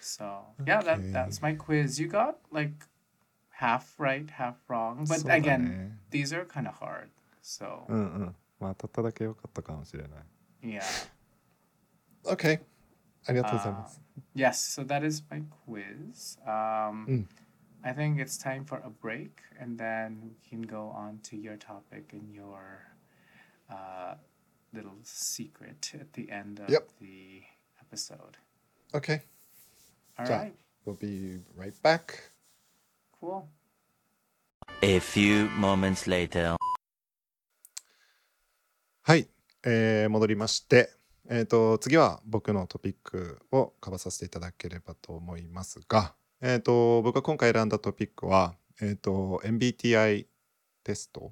[0.00, 0.24] So
[0.64, 1.12] yeah, that Okay.
[1.12, 1.98] that's my quiz.
[2.00, 2.72] You got like
[3.50, 5.04] half right, half wrong.
[5.06, 7.08] But そうだ again, ね these are kind of hard.
[7.42, 10.10] So うんうんまあ当たっただけ良かったかもしれない
[10.63, 10.87] yeah.
[12.25, 12.59] Okay.
[13.27, 13.73] Uh,
[14.33, 16.37] yes, so that is my quiz.
[16.45, 17.25] Um, mm.
[17.83, 21.55] I think it's time for a break, and then we can go on to your
[21.55, 22.87] topic and your
[23.69, 24.15] uh,
[24.73, 26.89] little secret at the end of yep.
[26.99, 27.43] the
[27.79, 28.37] episode.
[28.93, 29.21] Okay.
[30.17, 30.55] All so right.
[30.85, 32.31] We'll be right back.
[33.19, 33.47] Cool.
[34.81, 36.55] A few moments later.
[39.03, 39.25] Hi.
[39.65, 40.91] えー戻りまして、
[41.29, 50.25] えー、と次は僕のトピックをカバーさせていただければと思いますが、えー、と僕が今回選んだトピックは、えー、と MBTI
[50.83, 51.31] テスト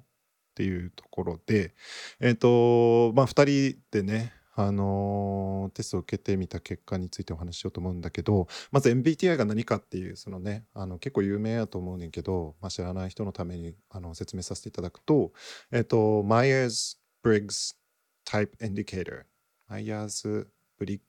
[0.54, 1.74] ていうところで、
[2.20, 15.32] えーとまあ、2人でねあのーテストを受けてみた結果についてお話ししようと思うんだけどまず MBTI が何かっていうそのねあの結構有名やと思うねんけど、まあ、知らない人のためにあの説明させていただくと
[15.70, 17.74] えっ、とマイヤーズ・ブリッ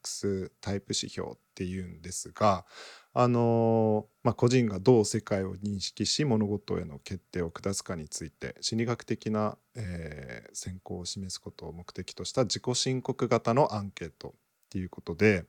[0.01, 2.65] クスタイプ指標っていうんですが
[3.13, 14.31] あのまあ、個人がどう世界を認識し物事への決定を下すかについて心理学的な、えー選考を示すことを目的とした自己申告型のアンケートっ
[14.69, 15.45] ていうことで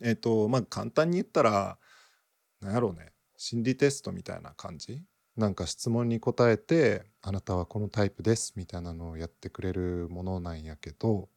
[0.00, 1.78] えっ、とまあ簡単に言ったら
[2.60, 5.02] なんやろうね心理テストみたいな感じ
[5.38, 11.28] なんか質問に答えて「あなたはこのタイプです」みたいなのをやってくれるものなんやけど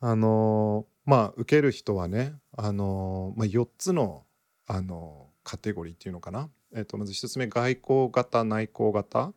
[0.00, 4.26] あのまあ受ける人はねあの、まあ、4つの
[4.66, 9.34] あのカテゴリーっていうのかな、えっとまず1つ目外交型内向型。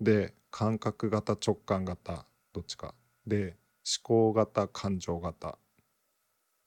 [0.00, 2.94] で感覚型直感型どっちか。
[3.26, 5.58] で思考型感情型。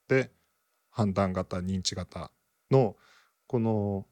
[0.08, 0.32] で
[0.90, 2.32] 判断型認知型
[2.72, 2.96] の
[3.48, 4.06] この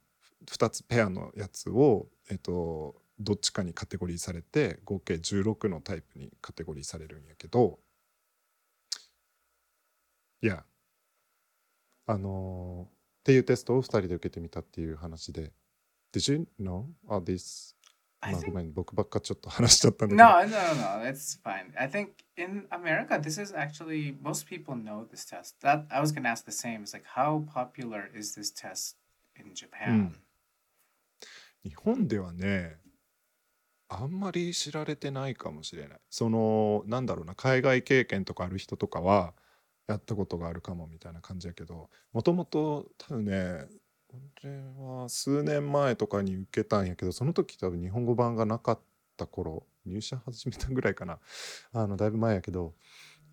[0.50, 7.80] 2つペアのやつを、えっと、どっちかにカテゴリーされて合計16のタイプにカテゴリーされるんやけど
[10.42, 10.64] いや
[12.06, 15.52] あのーっていうテストを2人で受けてみたっていう話で
[16.14, 17.76] Did you know all this?
[18.22, 21.06] まあ、ごめん僕ばっかちょっと話しちゃったんだけど no, no, no.
[21.06, 21.72] It's fine.
[21.78, 25.56] I think in America, this is actually most people know this test.
[25.62, 26.84] That I was gonna ask the same.
[26.84, 28.96] It's like how popular is this test
[29.36, 30.16] in Japan?
[31.68, 32.78] 日本ではね
[33.90, 36.00] あんまり知られてないかもしれない。
[36.10, 39.34] そのなんだろうな海外経験とかある人とかは
[39.88, 43.66] やったことがあるかもみたいな感じやけどもともと多分ね
[44.44, 48.80] 俺は数年前とかに受けたんやけどその時多分日本語版がなかっ
[49.16, 51.20] た頃入社始めたぐらいかな。
[51.74, 52.74] あのだいぶ前やけど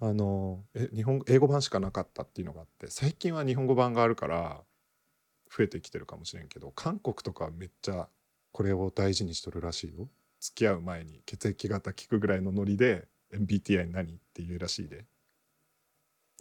[0.00, 4.62] あのえ日本英語版しかなかったっていうのがあって最近は日本語版があるから
[5.56, 8.08] 増えてきてるかもしれんけど韓国とかめっちゃ
[8.53, 15.05] これを大事にしとるらしいよ付き合う前に血液型聞くぐらいのノリで MBTI 何って言うらしいで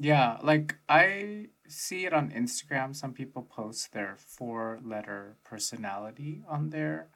[0.00, 2.94] Yeah, like I see it on Instagram.
[2.94, 7.08] Some people post their four-letter personality on there.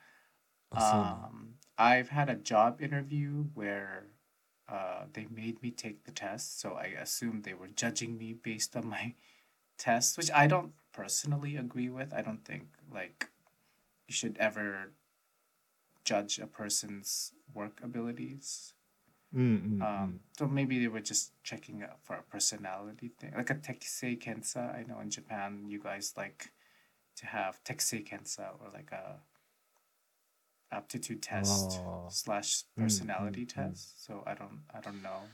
[0.71, 4.09] あそうなん Um, I've had a job interview where
[4.69, 8.77] uh, they made me take the test, so I assume they were judging me based
[8.77, 9.15] on my
[9.79, 12.13] test, which I don't personally agree with.
[12.13, 13.29] I don't think like
[14.09, 14.93] you should ever
[16.05, 18.75] judge a person's work abilities.
[19.35, 23.57] うんうんうん、 Um, so maybe they were just checking out for a personality thing, like a
[23.57, 24.75] teksei kensa.
[24.75, 26.53] I know in Japan you guys like
[27.17, 29.21] to have teksei kensa or like a
[30.71, 32.09] aptitude test Ah.
[32.09, 33.55] slash Mm, personality mm, mm.
[33.55, 34.05] test.
[34.05, 35.29] So I don't, I don't know.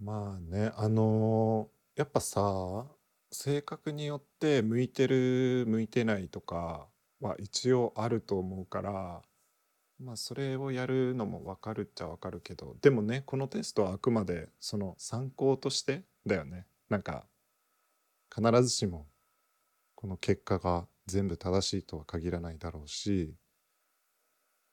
[0.00, 2.86] まあねあのーやっぱさ
[3.30, 6.88] 性格によって向いてる向いてないとか
[7.21, 9.21] は一応あると思うから
[9.99, 17.25] まあそれをやるのも分かるっちゃ分かるけどでもねこのテストはあくまでその参考としてだよねなんか
[18.33, 19.07] 必ずしも
[19.95, 23.33] この結果が全部正しいとは限らないだろうし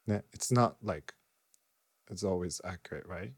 [0.06, 1.14] ね It's not like
[2.10, 3.32] it's always accurate right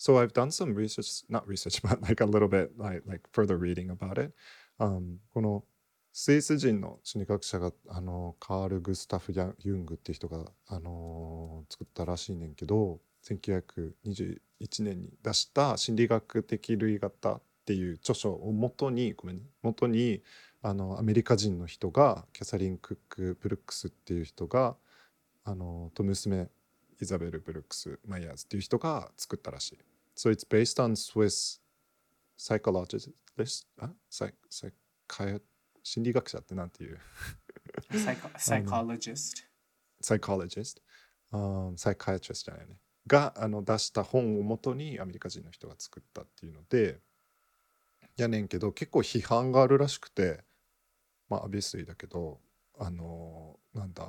[0.00, 3.58] So I've done some research, not research, but like a little bit like like further
[3.58, 4.32] reading about it.
[4.78, 5.64] Um, この
[6.12, 14.38] スイス人の心理学者があのカール・グスタフ・ユングっていう人があの作ったらしいねんけど1921
[14.80, 20.22] 年に出した心理学的類型っていう著書を元にごめんね元に
[20.62, 24.76] あのアメリカ人の人がキャサリン・クック・ブルックスっていう人が
[25.44, 26.48] あのと娘
[27.00, 29.78] イザベル・ブルックス・マイヤーズっていう人が作ったらしい。
[30.16, 31.60] So it's based on Swiss
[32.36, 33.10] psychologist,
[33.80, 34.72] ah, psych, psych,
[35.92, 36.98] 心理学者ってなんていう？
[37.90, 39.44] Psycho- psychologist.
[40.00, 40.80] psychologist、
[41.32, 42.76] um, psychiatrist じゃないね。
[43.06, 47.00] があの出した本をもとにアメリカ人の人が作ったっていうので
[48.16, 50.44] やねんけど結構批判があるらしくて
[51.28, 52.40] まあ obviously だけど
[52.78, 54.08] あのなんだ？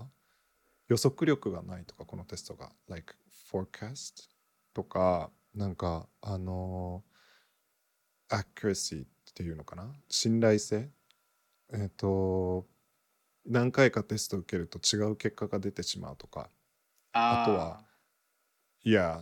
[0.88, 3.16] 予測力がないとかこのテストが like
[3.52, 4.30] forecast
[4.74, 7.04] とかなんかあの
[8.30, 9.92] accuracy っていうのかな？
[10.10, 10.90] 信頼性
[11.74, 12.66] えっ、と
[13.46, 16.50] 何回かテスト受けると違う結果が出てしまうとか
[17.14, 17.86] Ah, あとは
[18.86, 19.22] Yeah,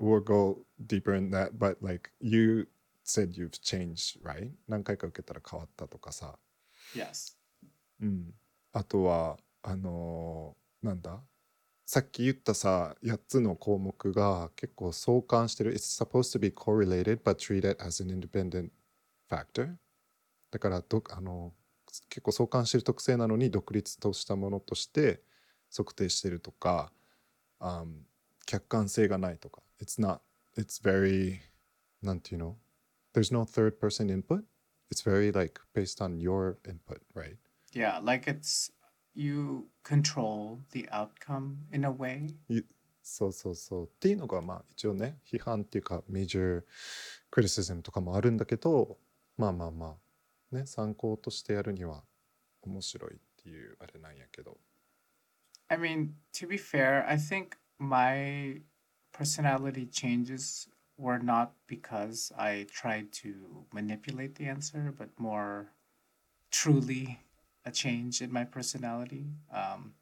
[0.00, 2.68] we'll go deeper in that, but like you
[3.04, 4.50] said you've changed, right?
[4.68, 6.38] 何回か受けたら変わったとかさ。
[6.94, 7.36] yes.
[8.00, 8.34] うん。
[8.72, 11.20] あとは、あのーなんだ
[11.86, 15.74] さっき言ったさ、8つの項目が結構相関してる。
[15.74, 18.70] It's supposed to be correlated, but treated as an independent
[19.30, 19.76] factor.
[20.54, 21.52] だからど、あの
[22.08, 25.20] 結構相関してる特性なのに独立としたものとして
[25.76, 26.92] 測定してるとか、
[27.60, 28.02] um,
[28.46, 29.62] 客観性がないとか。
[29.82, 30.20] It's not,
[30.56, 31.40] it's very,
[32.02, 32.56] なんていうの
[33.12, 34.44] There's no third person input.
[34.92, 37.36] It's very like based on your input, right?
[37.72, 38.70] Yeah, like it's
[39.16, 42.32] you control the outcome in a way.
[43.02, 43.84] そうそうそう。
[43.86, 46.62] っていうのがまあ一応ね批判っていうかメジャー
[47.32, 48.98] クリシズムとかもあるんだけど
[49.36, 50.03] まあまあまあ
[50.53, 52.03] ね参考としてやるには
[52.61, 54.57] 面白いっていうあれなんやけど。
[55.69, 58.61] I mean, to be fair, I think my
[59.11, 65.71] personality changes were not because I tried to manipulate the answer, but more
[66.51, 67.19] truly
[67.65, 69.27] a change in my personality.
[69.53, 69.93] Um,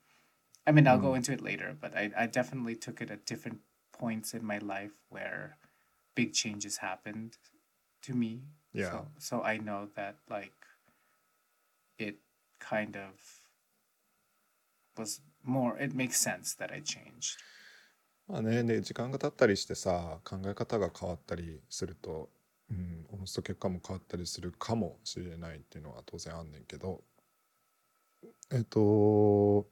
[0.65, 3.59] I mean, I'll go into it later, but I, I definitely took it at different
[3.93, 5.57] points in my life where
[6.15, 7.37] big changes happened
[8.03, 8.43] to me.
[8.74, 8.90] Yeah.
[8.90, 10.52] So, so I know that, like,
[11.98, 12.16] it
[12.58, 13.12] kind of
[14.96, 17.38] was more it makes sense that I changed.
[18.28, 22.30] まあねで時間が経ったりしてさ考え方が変わったりすると、
[22.70, 27.02] うん、おのずと結果も変わったりするかもしれないっていうのは当然あんねんけど
[28.52, 29.66] えっと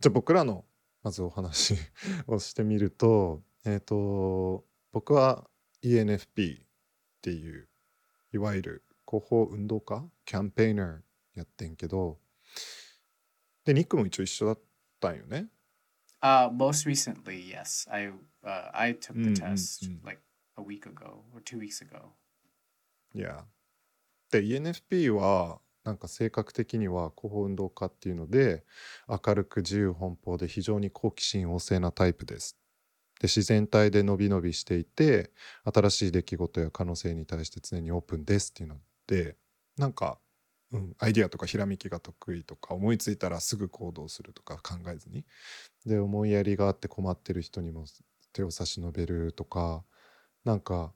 [0.00, 0.64] じゃあ僕らの
[1.02, 1.74] まずお話
[2.26, 5.44] をしてみるとえっと僕は
[5.82, 6.64] ENFP っ
[7.22, 7.68] ていう
[8.32, 12.18] いわゆる広報運動家キャンペーナーやってんけど
[13.64, 14.60] でニックも一応一緒だっ
[15.00, 15.48] たんよね
[16.22, 18.08] ？Uh, most recently, yes, I
[18.44, 20.04] uh, I took the Mm, mm, test mm.
[20.04, 20.20] like
[20.56, 22.10] a week ago or two weeks ago.
[23.14, 23.44] いや。
[24.30, 28.64] で ENFP はなんか性格的には広報運動家っていうので
[29.08, 32.56] 明るく自由奔放で非常に好奇心旺盛なタイプです。
[33.22, 35.30] で自然体で伸び伸びしていて
[35.72, 39.36] 新しい出来事や可能性に対して常にオープンですっていうので
[39.78, 40.18] なんか、
[40.72, 45.24] うん、アイディアとかひらめきが得意とか思いついたらすぐ行動するとか考えずに
[45.86, 47.84] で思いやりがあって困ってる人にも
[48.32, 49.84] 手を差し伸べるとか
[50.44, 50.92] なんか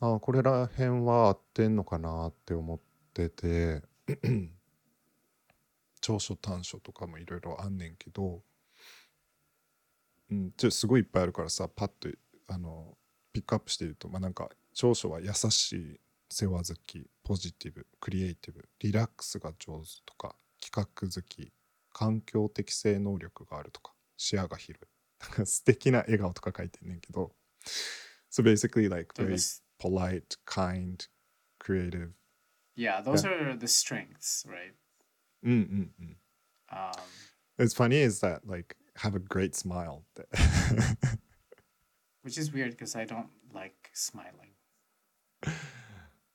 [0.00, 2.80] あこれら辺は合ってんのかなって思っ
[3.12, 3.82] てて
[6.00, 8.42] 長所短所とかもいろいろあんねんけど、
[10.32, 12.08] うん、ちょすごいいっぱいあるからさパッと
[12.48, 12.96] あの
[13.34, 21.52] ピックアップして言うと、まあ、なんか長所は優しい世話好きポジティブクリエイティブリラックスが上手とか企画好き
[21.92, 24.86] 環境適正能力があるとか視野が広い
[25.20, 27.32] なんか素敵な笑顔とか書いてんねんけど
[28.30, 29.36] So basically like very
[29.78, 31.06] polite, kind,
[31.58, 32.12] creative.
[32.74, 34.72] yeah, those are the strengths, right?
[35.42, 36.16] うんうんうん。
[36.70, 36.92] Um,
[37.58, 40.28] It's funny is that like have a great smile って。
[42.24, 44.52] which is weird because I don't like smiling.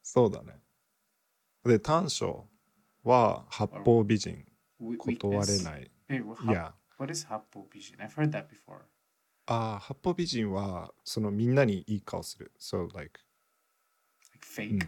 [0.04, 0.60] そうだね。
[1.64, 2.48] で短所
[3.04, 4.46] は八方美人
[4.80, 5.92] We- 断れ.ない。
[6.10, 6.76] Hey, wha- い hap- や。
[7.00, 7.98] what is happo bijin?
[7.98, 8.82] I've heard that before.
[9.48, 12.52] ああ八方美人はそのみんなにいい顔する。
[12.60, 13.20] So like
[14.34, 14.88] Like fake.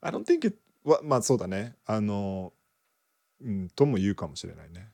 [0.00, 1.76] I don't think it はまあそうだね。
[1.86, 2.52] あの
[3.42, 4.92] うんとも言うかもしれないね。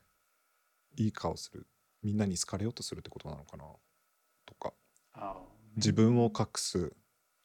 [0.97, 1.67] いい顔する。
[2.03, 3.65] みんなに好かれようとするってことなのかな
[4.45, 4.73] とか。
[5.15, 6.93] Oh, 自分を隠す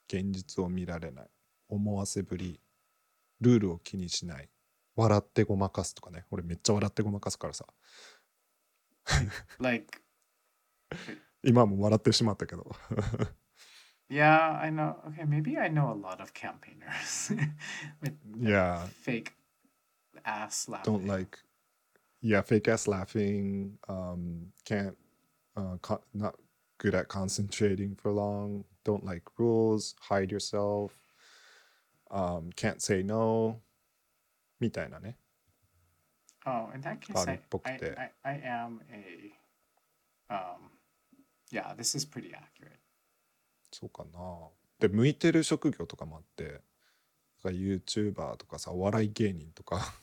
[0.08, 1.30] 現実を見られない。
[1.70, 2.60] 思わせぶり。
[3.40, 4.50] ルールを気にしない。
[4.96, 6.26] 笑ってごまかすとかね。
[6.32, 7.66] 俺めっちゃ笑ってごまかすからさ。
[9.60, 10.02] Like,
[11.44, 12.70] 今も笑ってしまったけど。
[14.10, 14.98] Yeah, I know.
[15.08, 17.34] Okay, maybe I know a lot of campaigners.
[18.04, 18.86] With Yeah.
[19.06, 19.32] fake
[20.26, 20.94] ass laughing.
[20.94, 21.38] don't like
[22.22, 24.98] yeah fake ass laughing um can't
[25.56, 26.36] uh co- not
[26.78, 30.92] good at concentrating for long don't like rules hide yourself
[32.12, 33.62] um, can't say no
[34.60, 35.18] みたいなね
[36.44, 39.32] Oh, in that case, I, I, て I, I am a.
[40.34, 40.72] Um,
[41.52, 42.80] yeah, this is pretty accurate.
[43.72, 44.20] そうかな
[44.80, 46.62] で向いてる職業とかもあって
[47.44, 49.94] YouTuber とかさお笑い芸人とかあ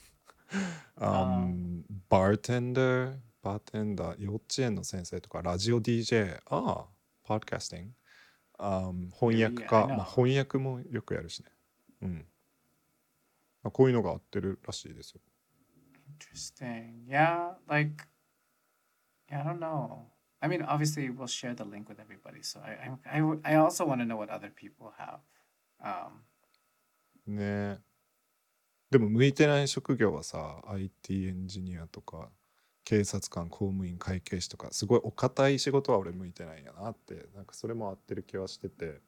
[0.98, 6.86] um, バーテンダーバーテンダー幼稚園の先生とかラジオ DJ ああ
[7.24, 7.92] パーキャスティング、
[8.58, 11.50] um, 翻訳家.まあ、翻訳もよくやるしね
[12.02, 12.26] うん
[13.62, 15.20] まあこういうのが合ってるらしいですよ
[16.18, 17.06] Interesting.
[17.06, 18.08] Yeah, like,
[19.30, 20.06] yeah, I don't know.
[20.40, 22.42] I mean, obviously, we'll share the link with everybody.
[22.42, 25.20] So I, I, I also want to know what other people have.
[25.80, 26.24] Um,
[27.26, 27.78] ねえ
[28.90, 32.30] でも向いてない職業はさ IT エンジニアとか
[32.84, 39.00] 警察官公務員会計士とかすごいお堅い仕事は俺向いてないんやなってなんかそれも合ってる気はしてて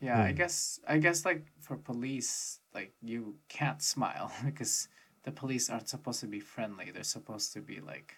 [0.00, 0.36] yeah, I Hmm.
[0.36, 4.88] guess, I guess, like for police, like you can't smile because
[5.24, 6.90] the police aren't supposed to be friendly.
[6.92, 8.14] They're supposed to be like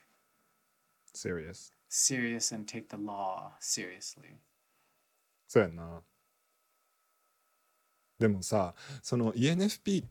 [1.15, 4.41] serious serious and take the law seriously.
[5.49, 6.03] そうやんな
[8.21, 10.07] でもさその ENFP っ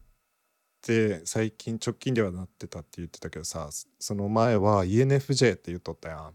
[0.81, 6.33] て最近直近ではなってたって言ってたけどさその前は ENFJ って言っとったやん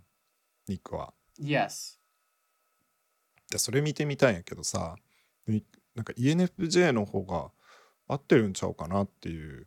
[0.68, 1.98] ニックは Yes.
[3.50, 4.94] でそれ見てみたいんやけどさ
[5.48, 5.64] み
[5.96, 7.50] なんか ENFJ の方が
[8.06, 9.66] 合ってるんちゃうかなっていう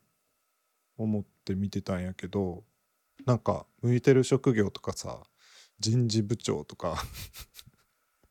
[0.98, 2.64] 思って見てたんやけど
[3.26, 5.20] なんか向いてる職業とかさ
[5.80, 6.96] 人事部長とか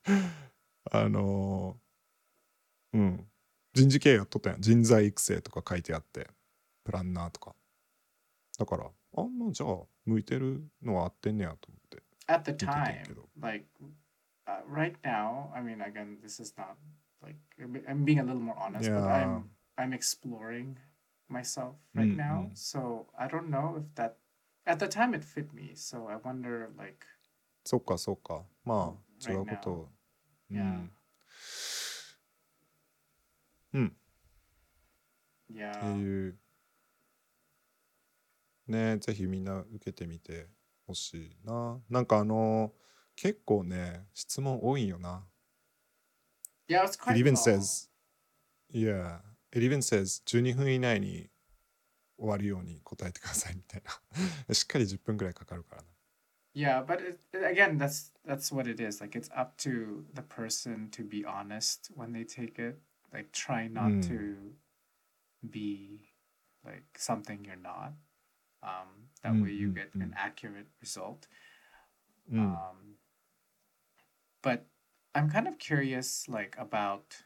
[0.90, 3.26] あのーうん
[3.76, 6.28] 人事系やっとったやん人材育成とか書いてあって
[6.82, 7.54] プランナーとか
[8.58, 13.66] だからあもうじゃあ向いてるのは合ってんねやと思って At the time, ど like
[14.48, 16.76] uh, right now, I mean, again, this is not
[17.22, 19.06] like I'm- being a little more honest, but Yeah.
[19.06, 20.76] I'm I'm exploring
[21.28, 22.50] myself right Mm, now.
[22.50, 22.56] mm.
[22.56, 24.16] So I don't know if that
[24.66, 25.74] at the time it fit me.
[25.76, 27.06] So I wonder, like,
[27.64, 29.88] そっかそっかまあ違うことを、
[30.50, 30.88] now.
[33.76, 33.96] う.ん
[35.50, 36.38] うん、っていう
[38.68, 40.48] ねぜひみんな受けてみて
[40.86, 42.72] ほしいななんかあの
[43.14, 45.24] 結構ね質問多いんよな
[46.68, 47.36] yeah, it's It quite even long.
[47.36, 47.88] says
[48.72, 49.18] yeah
[49.52, 51.28] it even says 12分以内に
[52.18, 53.82] 終わるように答えてくださいみたい
[54.48, 55.88] なしっかり10分ぐらいかかるからな
[56.54, 58.98] Yeah, but it, it- again, that's that's what it is.
[59.02, 62.78] Like it's up to the person to be honest when they take it.
[63.12, 64.08] Like try not mm.
[64.08, 64.36] to
[65.48, 66.00] be
[66.64, 67.92] like something you're not.
[68.62, 71.28] Um, that mm, way you hmm, get mm, an accurate result.
[72.28, 72.40] Hmm.
[72.40, 72.96] Um,
[74.42, 74.66] but
[75.14, 77.22] I'm kind of curious, like about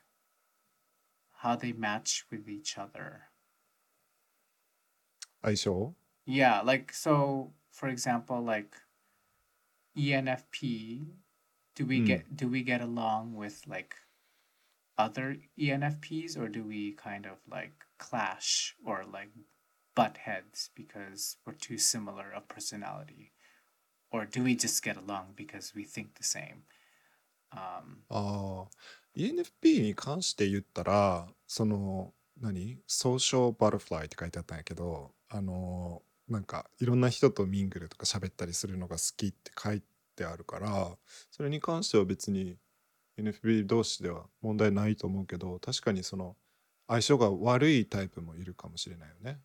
[1.39, 3.23] how they match with each other.
[5.43, 5.93] I saw.
[6.27, 7.53] Yeah, like so.
[7.73, 8.75] For example, like
[9.97, 11.07] ENFP,
[11.75, 12.05] do we hmm.
[12.05, 13.97] get do we get along with like
[15.01, 19.31] other ENFPs, or do we kind of like clash or like
[19.95, 23.33] butt heads because we're too similar of personality?
[24.13, 26.65] Or do we just get along because we think the same?
[27.53, 28.69] Um ああ
[29.17, 39.83] ENFP に関して言ったらその何ソーシャルバタフライって書いてあったんやけどあのなんかいろんな人とミングルとか喋ったりするのが好きって書い
[40.15, 40.97] てあるから
[41.31, 42.57] それに関しては別に
[43.23, 46.37] ENFP 同士では問題ないと思うけど確かにその
[46.89, 49.41] 相性が悪いタイプもいるかもしれないよね。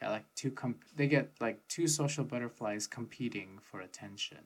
[0.00, 4.38] yeah, like two comp they get like two social butterflies competing for attention.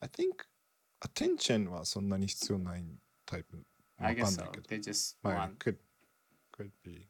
[0.00, 0.46] I think
[1.04, 2.84] attention はそんなに必要ない
[3.26, 3.56] タイプ
[3.98, 4.50] か、 I guess so.
[4.68, 5.76] They just まあ、want could,
[6.56, 7.06] could be.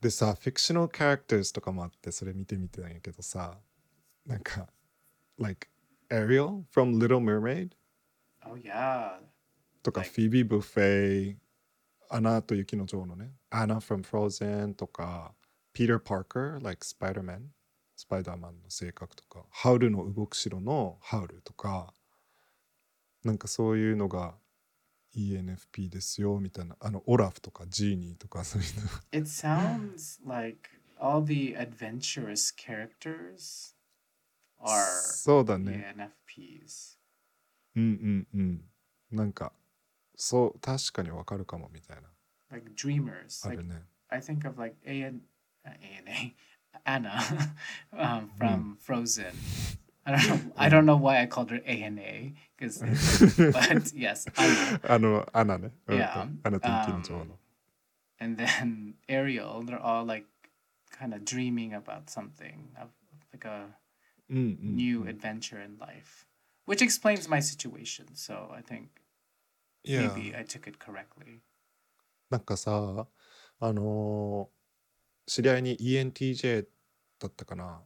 [0.00, 3.58] でさ、 fictional characters とかもあって、それ見てみてたんやけどさ、
[4.26, 4.68] なんか、
[5.38, 5.68] like,
[6.10, 7.70] Ariel from Little Mermaid
[8.48, 9.18] Oh yeah.
[9.82, 11.36] とか、フィービー・ブッフェイ、
[12.10, 15.34] アナと雪の女王のね、アナ from Frozen とか、
[15.74, 17.40] Peter Parker, like Spider-Man、
[17.96, 21.92] スパイダーマンの性格とか、ハウルの動く城のハウルとか、
[23.24, 24.34] なんかそういうのが
[25.16, 28.82] ENFP ですよみたいな、あの、オラフとかジーニーとかそういうの。
[29.12, 33.75] It sounds like all the adventurous characters
[34.60, 35.94] are そうだね。
[35.96, 36.96] NFPs。
[37.76, 38.64] うんうんうん。
[39.10, 39.52] なんか、
[40.16, 42.08] そう、確かにわかるかもみたいな。
[42.50, 43.46] Like dreamers.
[43.48, 43.74] あるね。
[43.74, 45.20] Like, I think of like A and
[45.66, 46.34] uh, A
[46.84, 47.22] Anna
[47.92, 48.72] um, from hmm.
[48.78, 49.32] Frozen.
[50.04, 50.52] I don't know.
[50.56, 52.78] I don't know why I called her A and A because,
[53.36, 54.80] but yes, Anna.
[54.88, 55.72] あの、アナね。
[55.88, 56.28] Yeah.
[58.18, 60.26] And then Ariel, they're all like
[60.90, 62.68] kind of dreaming about something,
[63.32, 63.66] like a
[64.28, 66.26] new adventure in life,
[66.66, 68.06] which explains my situation.
[68.14, 68.88] So I think
[69.84, 71.40] maybe I took it correctly.
[72.30, 73.06] なんかさ
[73.60, 74.56] あのー
[75.28, 76.66] 知り合いに ENTJ
[77.18, 77.80] だったかな？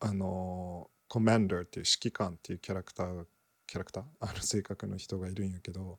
[0.00, 3.24] あのーコマンダーっていう指揮官っていうキャラクター
[3.66, 4.04] キャラクター？
[4.20, 5.98] あの性格の人がいるんやけど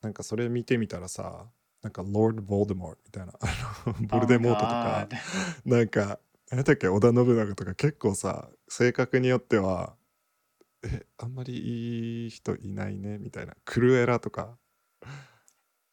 [0.00, 1.46] なんかそれ見てみたらさ
[1.82, 5.08] なんか Lord Voldemort みたいなあのボルデモートと Oh, か.
[5.64, 6.18] なんか
[6.50, 9.94] 何だっけ織田信長とか結構さ性格によっては
[10.82, 14.56] えあんまりいい人いないねみたいなクルエラとか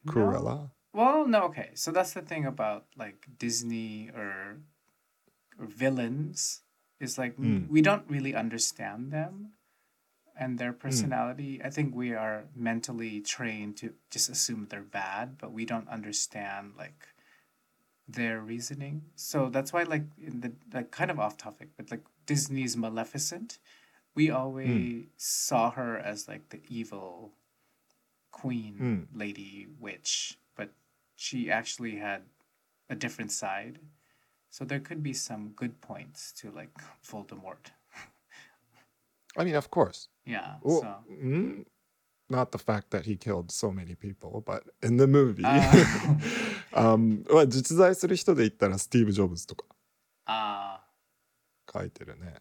[0.08, 1.72] クルエ.ラ Well, no, okay.
[1.76, 4.62] So that's the thing about like Disney or,
[5.60, 6.62] or villains
[7.01, 7.68] is like Mm.
[7.70, 9.51] we don't really understand them
[10.39, 11.60] and their personality.
[11.62, 16.76] I think we are mentally trained to just assume they're bad, but we don't understand
[16.78, 17.08] like
[18.08, 19.03] their reasoning.
[19.16, 23.58] So that's why like in the like kind of off topic, but like Disney's Maleficent,
[24.14, 27.34] we always saw her as like the evil
[28.32, 30.70] queen lady witch, but
[31.16, 32.24] she actually had
[32.89, 33.80] a different side.
[34.49, 36.70] So there could be some good points to like
[37.06, 37.72] Voldemort.
[39.38, 40.56] I mean of course Yeah.
[40.62, 41.66] Well, so mm,
[42.30, 45.43] not the fact that he killed so many people, but in the movie.
[46.71, 49.65] あ um, まあ実在する人で言ったらスティーブ・ジョブズとか
[50.28, 50.86] uh
[51.71, 52.36] 書いてるね。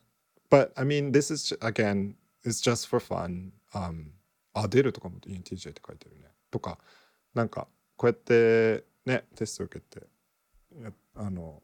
[0.51, 2.15] But I mean, this is again,
[2.45, 3.53] it's just for fun.
[3.73, 4.13] Um,
[4.53, 6.29] あ、出るとかも ENTJ って書いてるね。
[6.51, 6.79] とか、
[7.35, 7.67] なんか
[7.97, 10.07] こうやってね、テスト受けて、
[10.81, 11.63] やあの、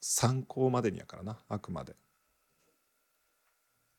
[0.00, 1.94] 参考までにやからな、あくまで。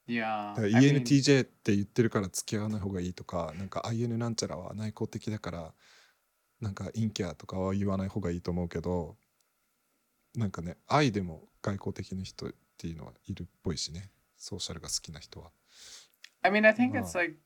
[0.08, 0.54] Yeah.
[0.56, 5.74] ENTJ って言ってるから付き合わない方がいいとかなんか IN なんちゃらは内向的だから
[6.62, 9.16] なんか陰キャとかは言わない方がいいと思うけど
[10.36, 15.52] なんかね愛でも外交的な人っていうのはいるっぽいしねソーシャルが好きな人は
[16.44, 17.38] I mean, I think it's like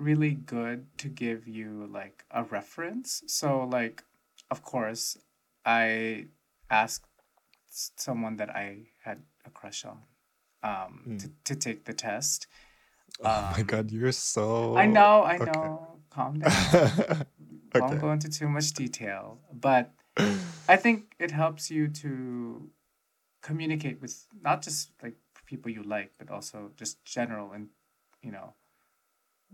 [0.00, 3.22] really good to give you like a reference.
[3.26, 4.04] So, like,
[4.50, 5.18] of course,
[5.66, 6.28] I
[6.70, 7.04] asked
[7.68, 9.98] someone that I had a crush on
[10.62, 12.46] um, to, to take the test.
[13.20, 15.46] Oh my Um, god you're so I know, I okay.
[15.46, 15.80] know.
[16.10, 16.54] Calm down.
[17.74, 19.92] Won't go into too much detail, but
[20.68, 22.70] I think it helps you to
[23.42, 27.68] communicate with not just like people you like, but also just general and
[28.22, 28.54] you know,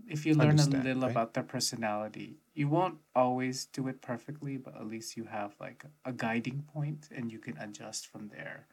[0.07, 1.11] if you learn Understand, a little right?
[1.11, 5.85] about their personality, you won't always do it perfectly, but at least you have like
[6.05, 8.67] a guiding point and you can adjust from there.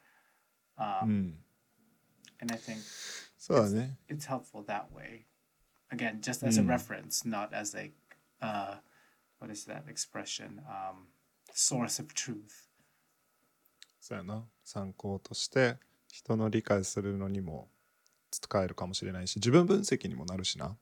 [0.78, 1.42] Um, ん
[2.41, 2.77] And I think
[3.37, 5.25] そうだね it's helpful that way.
[5.89, 6.67] Again, just as a Mm.
[6.67, 7.91] reference, not as a
[8.41, 8.79] uh,
[9.39, 10.61] what is that expression?
[10.67, 11.07] Um,
[11.53, 12.67] source of truth.
[13.99, 15.77] そうやな参考として
[16.09, 17.69] 人の理解するのにも
[18.31, 20.77] 使えるかもしれないし自分分析にもなるしな、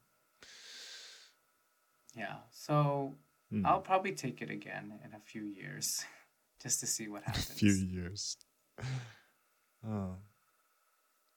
[2.15, 2.38] Yeah.
[2.51, 3.13] So
[3.51, 6.05] うん I'll probably take it again in a few years,
[6.59, 7.53] just to see what happens.
[7.57, 8.38] few years.
[9.83, 10.17] um,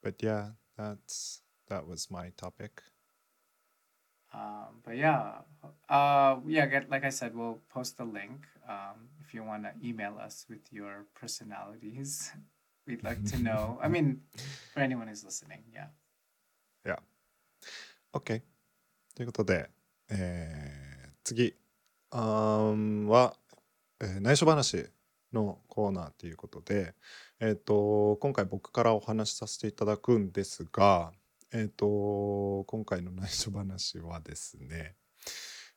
[0.03, 2.83] but yeah, that's that was my topic.
[4.33, 5.45] Um, but yeah,
[5.89, 9.71] uh, yeah, get, like I said, we'll post the link um, if you want to
[9.87, 12.31] email us with your personalities.
[12.87, 13.79] We'd like to know.
[13.81, 14.21] I mean,
[14.73, 15.87] for anyone who's listening, yeah.
[16.85, 16.99] Yeah.
[18.13, 18.43] OK.
[19.15, 19.69] ということで、
[20.09, 21.55] えー、次、
[22.11, 23.07] um,
[25.33, 26.93] のコーナーということで、
[27.39, 31.11] えっ、と今回僕からお話しさせていただくんですが、
[31.51, 34.95] えっ、と今回の内緒話はですね、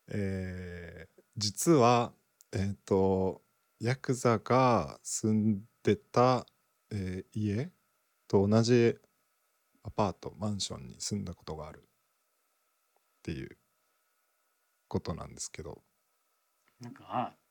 [0.09, 2.13] えー実は
[2.53, 3.43] えっ、と
[3.81, 6.47] ヤクザが住んでた、
[6.91, 7.71] えー家
[8.29, 8.97] と同じ
[9.83, 11.83] アパートマンションに住んだことがあるっ
[13.23, 13.57] ていう
[14.89, 15.83] ことなんですけど
[16.85, 17.46] Oh God.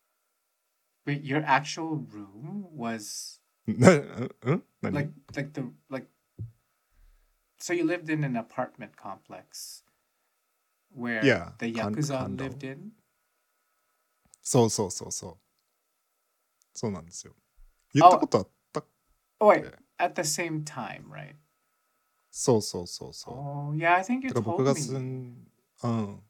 [1.07, 6.07] Wait, your actual room was なうんうん何 like like the like.
[7.59, 9.85] So you lived in an apartment complex
[10.95, 12.45] where Yeah, the con- yakuza condo.
[12.45, 12.93] lived in.
[14.43, 15.39] そうそうそうそう
[16.75, 17.35] そうなんですよ
[17.95, 18.83] 言ったことあった、
[19.39, 19.79] Oh wait, Yeah.
[19.99, 21.35] at the same time, right?
[22.31, 24.81] そうそうそうそう Oh yeah, I think you だから told 僕が me.
[24.81, 25.47] 住ん
[25.83, 26.23] うん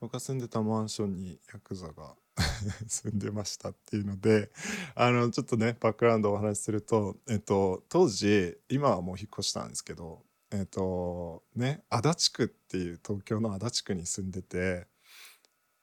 [0.00, 2.14] 僕が住んでたマンションにヤクザが
[2.86, 4.50] 住んでましたっていうので
[4.94, 14.86] あのちょっとねバックグラウンドをお話しすると、えっと、当時今はもう引っ越したんですけどえっ、とね足立区っていう東京の足立区に住んでて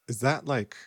[0.07, 0.77] Is that like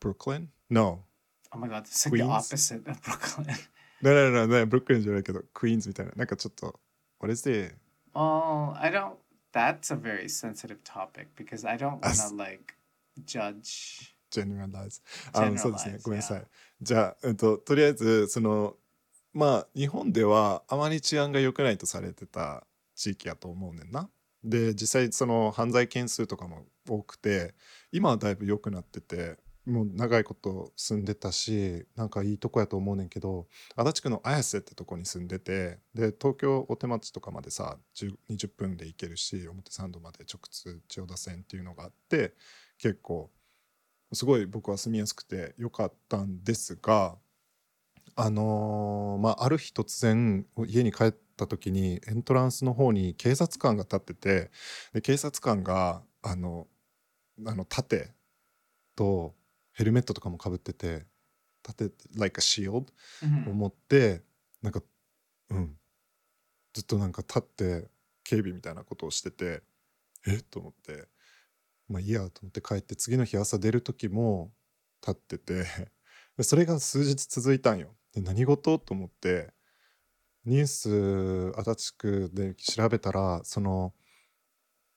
[0.00, 0.48] Brooklyn?
[0.70, 1.04] No
[1.52, 2.30] Oh my god, it's like the Queens?
[2.30, 3.56] opposite of Brooklyn.
[4.02, 6.78] ななななブルックリンじゃないけどクイーンズみたいななんかちょっと
[7.18, 7.74] What is the
[8.18, 9.12] Oh, I don't.
[9.56, 12.74] That's a very sensitive topic because I don't want to like
[13.24, 14.12] judge.
[14.30, 15.00] generalize
[15.32, 16.46] あのそうですねごめんなさい
[16.82, 18.76] じゃあ、えっと、とりあえずその
[19.32, 24.10] まあ日本ではあまり治安が良くないとされてた地域やと思うねんな。
[24.44, 27.54] で実際その犯罪件数とかも多くて
[27.92, 37.76] 今はだいぶ良くなっててもう長いこと住んでたしなんかいいとこやと思うねんけど足立区の綾瀬ってとこに住んでてで東京大手町とかまでさ
[38.30, 42.34] 20分で行けるし表参道まで直通千代田線っていうのがあって
[42.78, 43.30] 結構
[44.12, 47.16] すごい僕は住みやすくてよかったんですが
[48.14, 54.50] あのーまあある日突然家に帰った時にエントランスの方に警察官が立ってて
[54.94, 56.66] で警察官があの
[57.46, 58.12] あの盾
[58.96, 59.34] と
[59.76, 61.06] ヘルメットとかもかぶってて
[61.62, 62.86] 盾 like a shield
[63.48, 64.22] を持って
[64.62, 64.82] なんか
[65.50, 65.78] うん。
[66.74, 67.88] ずっとなんか立って
[68.24, 69.62] 警備みたいなことをしてて
[70.26, 70.42] えっ？
[70.42, 71.08] と思って
[71.88, 74.50] まあいいやと思って帰って次の日朝出る時も
[75.06, 75.64] 立ってて
[76.36, 77.94] でそれが数日続いたんよ。
[78.14, 78.78] で何事？
[78.78, 79.52] と思って
[80.44, 80.66] ニュー
[81.52, 83.94] ス足立区で調べたらその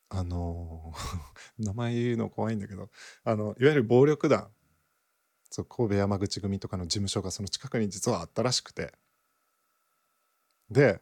[0.09, 0.93] あの
[1.59, 2.89] 名前言うの怖いんだけど
[3.23, 4.51] あのいわゆる暴力団
[5.49, 8.93] そう神戸山口組とかの事務所がその近くに実はあったらしくて。
[10.69, 11.01] で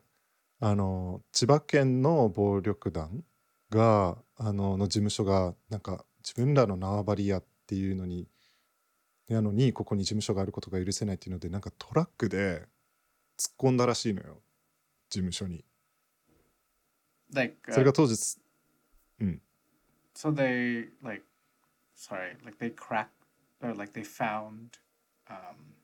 [0.59, 3.23] あの千葉県の暴力団
[3.69, 8.27] があのの事務所がなんか自分らの縄張りやっていうのに
[9.29, 12.63] なのにここに事務所があることが許せないっていうのでなんかトラックで
[13.37, 14.41] 突っ込んだらしいのよ
[15.09, 15.63] 事務所に。
[17.33, 18.37] Like, それ uh, が当日
[19.19, 19.41] うん。
[20.15, 21.23] So they like,
[21.95, 23.07] sorry, like they cracked
[23.61, 24.77] or like they found
[25.29, 25.75] um,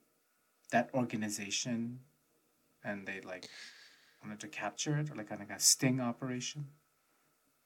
[0.71, 1.99] that organization
[2.83, 3.49] and they like
[4.21, 6.67] wanted to capture it or like kind of a sting operation.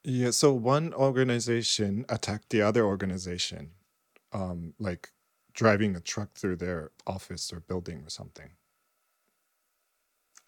[0.04, 3.72] Yeah, so one organization attacked the other organization,
[4.32, 5.10] um, like
[5.52, 8.50] driving a truck through their office or building or something.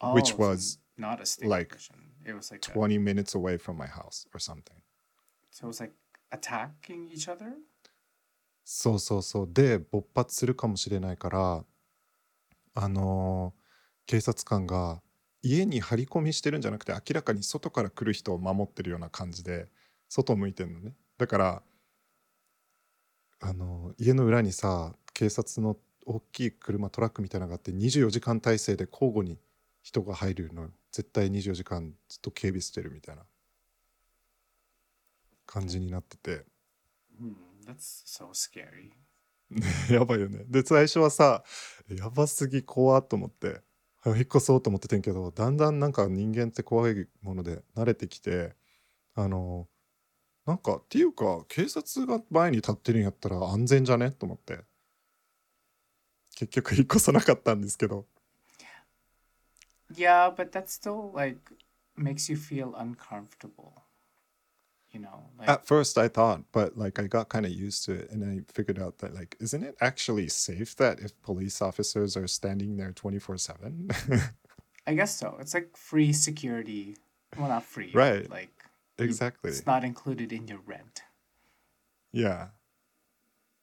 [0.01, 1.97] Oh, Which was, not a sting like, operation.
[2.25, 4.83] It was like a- 20 minutes away from my house or something.
[5.51, 5.93] so it was like
[6.33, 7.55] attacking each other.
[8.73, 9.53] そうそうそう。
[9.53, 11.65] で、勃発するかもしれないから、
[12.75, 13.61] あのー
[14.07, 15.01] 警察官が
[15.41, 19.69] 家に張り込みしてるんじゃなくて、明らかに外から来る人を守ってるような感じで、
[20.09, 20.95] 外向いてるのね。
[21.17, 21.63] だから、
[23.41, 29.39] あのー家の裏にさ、警察の大きい車、トラックみたいなのがあって、24時間体制で交互に
[29.83, 30.71] 人が入るの。
[30.93, 33.23] 絶対24時間ずっと警備してるみたいな
[35.47, 36.47] 感じになってて。
[37.21, 38.93] Hmm, that's so scary.
[39.93, 40.45] やばいよね。
[40.49, 41.45] で最初はさ
[41.89, 43.61] やばすぎ怖っと思って
[44.07, 48.55] 引っ越そうと思っててんけどだんだんなんか人間って怖いもので慣れてきて
[49.15, 49.69] あの
[50.47, 54.61] なんかっていうか警察が前に立ってるんやったら安全じゃねと思って
[56.37, 58.07] 結局引っ越さなかったんですけど
[59.93, 61.41] Yeah, but that still like
[61.97, 63.73] makes you feel uncomfortable.
[64.93, 67.93] You know, like At first I thought, but like I got kind of used to
[67.93, 72.17] it and I figured out that like isn't it actually safe that if police officers
[72.17, 74.33] are standing there 24/7?
[74.87, 75.37] I guess so.
[75.39, 76.97] It's like free security.
[77.39, 77.93] Well, not free.
[77.95, 78.29] Right.
[78.29, 78.51] Like
[78.99, 79.51] exactly.
[79.51, 81.03] it's not included in your rent.
[82.13, 82.49] Yeah.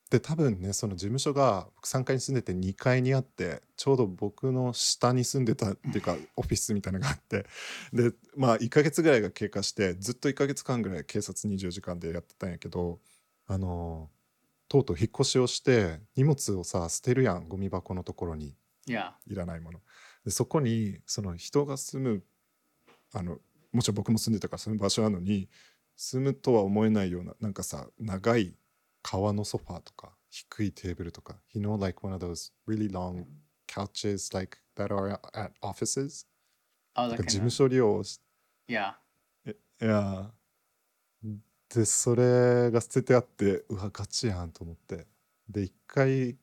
[0.10, 7.46] で多分ねその事務所が僕3階に住んでて2階にあってちょうど僕の下に住んでたっていうか オフィスみたいなのがあって。
[7.92, 13.00] でまあ1ヶ月ぐらいが経過してずっと1ヶ月間ぐらい警察24時間でやってたんやけど
[13.48, 14.10] あの
[14.70, 18.56] とうとう引っ越しをして荷物をさ捨てるやんゴミ箱のところに.
[19.28, 19.82] いらないもの。
[20.24, 22.24] でそこにその人が住む
[23.14, 23.40] あの
[23.74, 25.50] もちろん僕も住んでたから住む場所なのに
[25.96, 28.56] 住むとは思えないようななんかさ長い
[29.10, 33.26] 革のソファーとか低いテーブルとか You know like one of those really long
[33.68, 36.26] couches like that are at offices
[36.96, 38.20] Oh, なん that か事務.所利用し
[38.68, 38.96] Yeah.
[39.46, 40.30] いや
[41.74, 45.06] でそれが捨ててあってうわガチやんと思って
[45.50, 46.36] で一回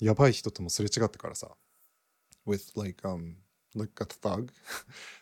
[0.00, 1.48] やばい人ともすれ違ってからさ
[2.46, 3.34] with like um
[3.76, 4.48] like a thug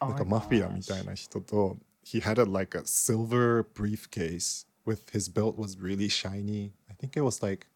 [0.01, 6.71] Oh なんかマフィアみたい.な人と he had a like a silver briefcase with his belt was really shiny
[7.00, 7.68] think it was like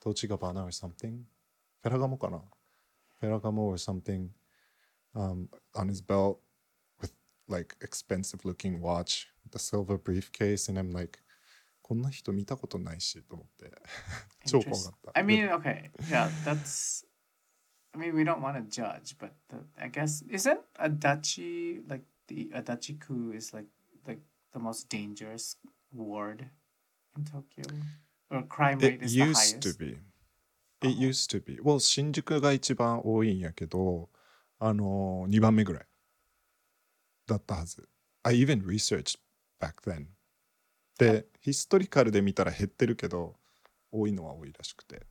[0.00, 1.22] トーチガバナ or something
[1.82, 2.38] フェラガモかな
[3.20, 4.28] フェラガモ or something
[5.14, 6.38] um, on his belt
[7.00, 7.12] with
[7.48, 11.18] like expensive looking watch with a silver briefcase and I'm like
[11.82, 13.70] こんな人見たことないしと思って
[14.46, 15.20] 超怖か Interest- った。
[15.20, 17.04] I mean, okay, yeah, that's.
[17.94, 22.50] I mean, we don't want to judge, but the, I guess isn't Adachi like the
[22.54, 23.66] Adachi-ku is like
[24.06, 24.20] like
[24.52, 25.56] the most dangerous
[25.92, 26.48] ward
[27.16, 27.76] in Tokyo, or
[28.47, 29.61] Crime rate It is the used highest.
[29.61, 29.97] to be.
[30.81, 31.59] It used to be.
[31.61, 34.09] Well, 新宿が一番多いんやけど、
[34.59, 35.87] あの、2番目ぐらい
[37.25, 37.87] だったはず。
[38.23, 39.19] I even researched
[39.59, 40.07] back then.
[40.97, 43.35] で、ヒストリカルで見たら減ってるけど、
[43.91, 45.05] 多いのは多いらしくて。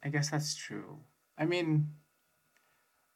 [0.00, 0.98] I guess that's true.
[1.36, 1.86] I mean,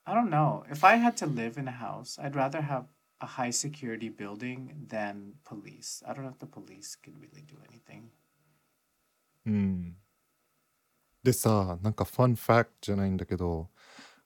[0.05, 0.65] I don't know.
[0.71, 2.85] If I had to live in a house, I'd rather have
[3.23, 6.03] a high security building than police.
[6.05, 8.11] I don't know if the police can really do anything.
[9.47, 9.97] うん。
[11.23, 13.71] でさ、なんかファンファクトじゃないんだけど、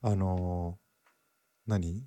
[0.00, 0.78] あの、
[1.66, 2.06] 何？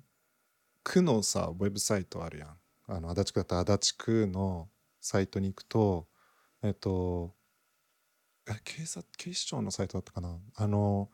[0.82, 2.56] 区のさ、ウェブサイトあるやん。
[2.88, 4.68] あの、足立区だったら足立区の
[5.00, 6.08] サイトに行くと、
[6.62, 7.34] えっと、
[8.64, 10.40] 警察、警視庁のサイトだったかな？
[10.56, 11.08] あの、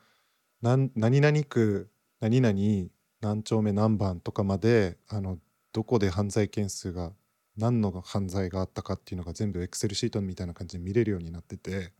[0.62, 2.88] なん何々区、何々、
[3.20, 5.38] 何丁目何番とかまで、あの、
[5.76, 7.12] どこで犯罪件数が、
[7.58, 11.92] 何の犯罪があったかっていうのが全部エクセルシートみたいな感じで見れるようになってて、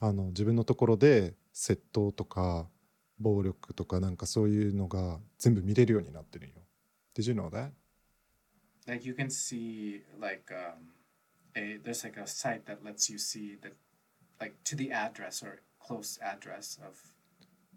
[0.00, 2.68] あの自分のところで窃盗とか
[3.20, 6.56] 暴力とかなんかそういうのが全部見れるようになってるんよ。
[7.14, 7.70] Did you know that?
[8.88, 10.90] Like you can see like um,
[11.54, 13.74] a there's like a site that lets you see that
[14.40, 16.96] like to the address or close address of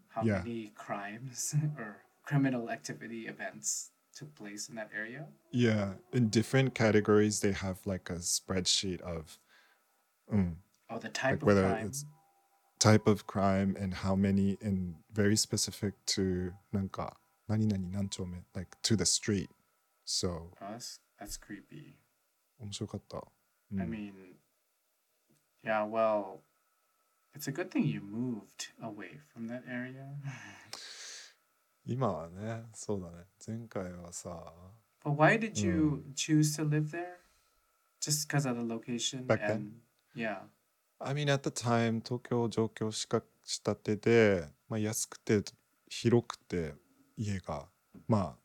[0.10, 0.42] how Yeah.
[0.44, 5.27] many crimes or criminal activity events took place in that area.
[5.53, 9.39] Yeah, in different categories they have like a spreadsheet of
[10.29, 10.57] うん、
[10.89, 11.87] Oh, the type like of whether crime.
[11.87, 12.05] it's
[12.79, 17.17] type of crime and how many and very specific to なんか
[17.49, 19.49] 何々何丁目 like to the street.
[20.05, 21.95] So Oh, that's that's creepy.
[22.61, 23.19] 面白かった。
[23.73, 24.13] I mean,
[25.63, 25.85] yeah.
[25.85, 26.41] Well,
[27.35, 30.09] it's a good thing you moved away from that area.
[31.86, 33.26] 今はね、そうだね。
[33.46, 34.54] 前回はさ、
[35.04, 37.18] But why did you choose to live there?
[38.02, 39.52] Just because of the location Back then?
[39.52, 39.72] and
[40.16, 40.40] yeah.
[41.00, 45.44] I mean, at the time, 東京上京しかしたてで、まあ、安くて
[45.88, 46.74] 広くて
[47.16, 47.68] 家が、
[48.08, 48.36] ま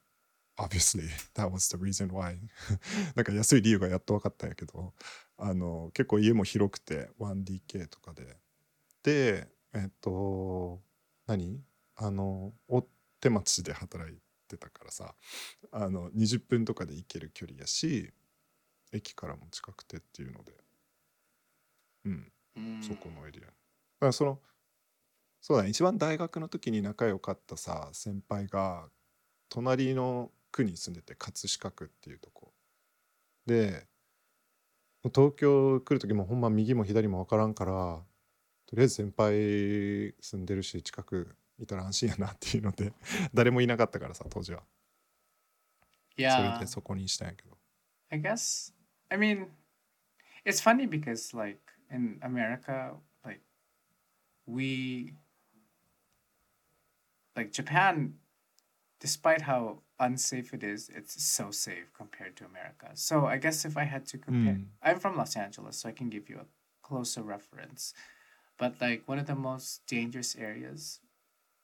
[0.56, 2.36] あ、obviously, that was the reason why.
[3.16, 4.92] なんか安い理由がやっと分かったんやけど、
[5.38, 8.36] あの、結構家も広くて 1DK とかで。
[9.02, 10.82] で、えっと、
[11.26, 11.62] 何
[11.96, 12.82] あの、大
[13.20, 14.18] 手町で働い
[14.48, 15.14] てたからさ、
[15.72, 18.12] あの、20分とかで行ける距離やし、
[18.92, 20.52] 駅からも近くてっていうので、
[22.04, 22.32] うん。
[22.82, 23.46] そこのエリア。
[23.46, 23.54] だか
[24.06, 24.40] らその
[25.40, 28.88] そうだね一番大学の時に仲良かったさ先輩が
[29.48, 32.52] 隣の区に住んでて葛飾区っていうとこ
[33.46, 33.86] で
[35.14, 37.72] 東京来る時もほんま右も左も分からんから
[38.66, 42.93] とりあえず先輩住んでるし近くいたら安心やなっていうので
[43.33, 44.63] 誰もいなかったからさ当時は
[46.15, 46.59] それ Yeah.
[46.59, 47.57] でそこにしたんやけど
[48.11, 48.73] I guess.
[49.09, 49.47] I mean,
[50.45, 51.59] it's funny because like
[51.91, 52.93] in America,
[53.25, 53.41] like
[54.47, 55.13] we,
[57.35, 58.13] like Japan,
[58.99, 62.91] despite how unsafe it is, it's so safe compared to America.
[62.93, 64.67] So I guess if I had to compare, Mm.
[64.81, 66.45] I'm from Los Angeles, so I can give you a
[66.81, 67.93] closer reference.
[68.57, 71.01] But like one of the most dangerous areas,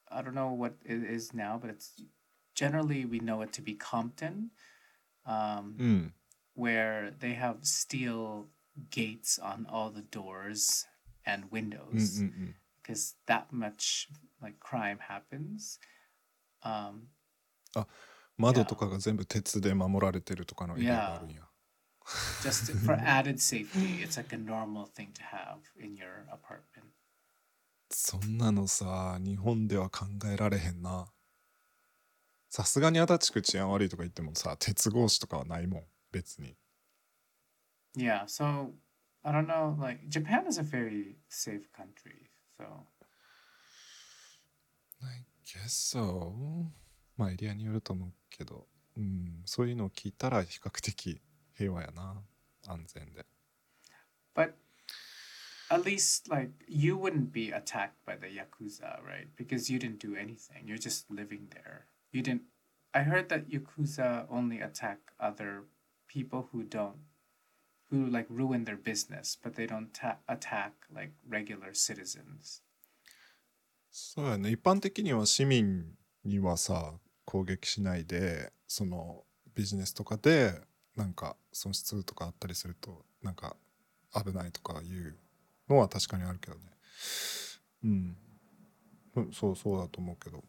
[0.09, 2.01] I don't know what it is now, but it's
[2.53, 4.51] generally we know it to be Compton.
[5.25, 6.13] Um, うん、
[6.55, 8.47] where they have steel
[8.89, 10.87] gates on all the doors
[11.25, 14.09] and うんうん windows うん、 because that much
[14.41, 15.79] like crime happens.
[16.63, 17.07] Um,
[18.37, 21.43] 窓とかが全部鉄で守られてるとかのエリアがあるんや。
[22.41, 26.89] just for added safety, it's like a normal thing to have in your apartment.
[27.98, 31.06] そんなのさ日本では考えられへんな。
[32.50, 35.82] さすがに足立区治安悪いとか言ってもさ鉄格子とかはないもん
[36.12, 36.58] 別に。
[37.96, 38.74] Yeah, so
[39.22, 42.28] I don't know, like Japan is a very safe country.
[42.58, 42.64] So.
[45.00, 46.34] ないけそ
[47.16, 48.66] まあエリアによると思うけど。
[48.98, 51.22] うんそういうのを聞いたら比較的
[51.54, 52.22] 平和やな
[52.66, 53.24] 安全で。
[54.34, 54.52] But
[55.70, 59.28] at least like you wouldn't be attacked by the yakuza, right?
[59.36, 60.64] Because you didn't do anything.
[60.66, 61.86] You're just living there.
[62.12, 62.42] You didn't.
[62.94, 65.64] I heard that yakuza only attack other
[66.08, 66.96] people who don't,
[67.90, 72.62] who like ruin their business, but they don't ta- attack like regular citizens.
[73.98, 75.86] そうやね一般的には市民
[76.22, 76.92] にはさ
[77.24, 80.52] 攻撃しないでそのビジネスとかで
[80.96, 83.56] なんか損失とかあったりするとなんか
[84.12, 85.16] 危ないとかいう
[85.68, 86.62] のは確かにあるけどね
[87.84, 88.16] うん
[89.16, 90.44] うんそうそうだと思うけど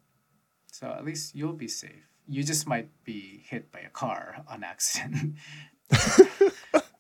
[0.72, 2.04] So at least you'll be safe.
[2.28, 5.34] You just might be hit by a car on accident.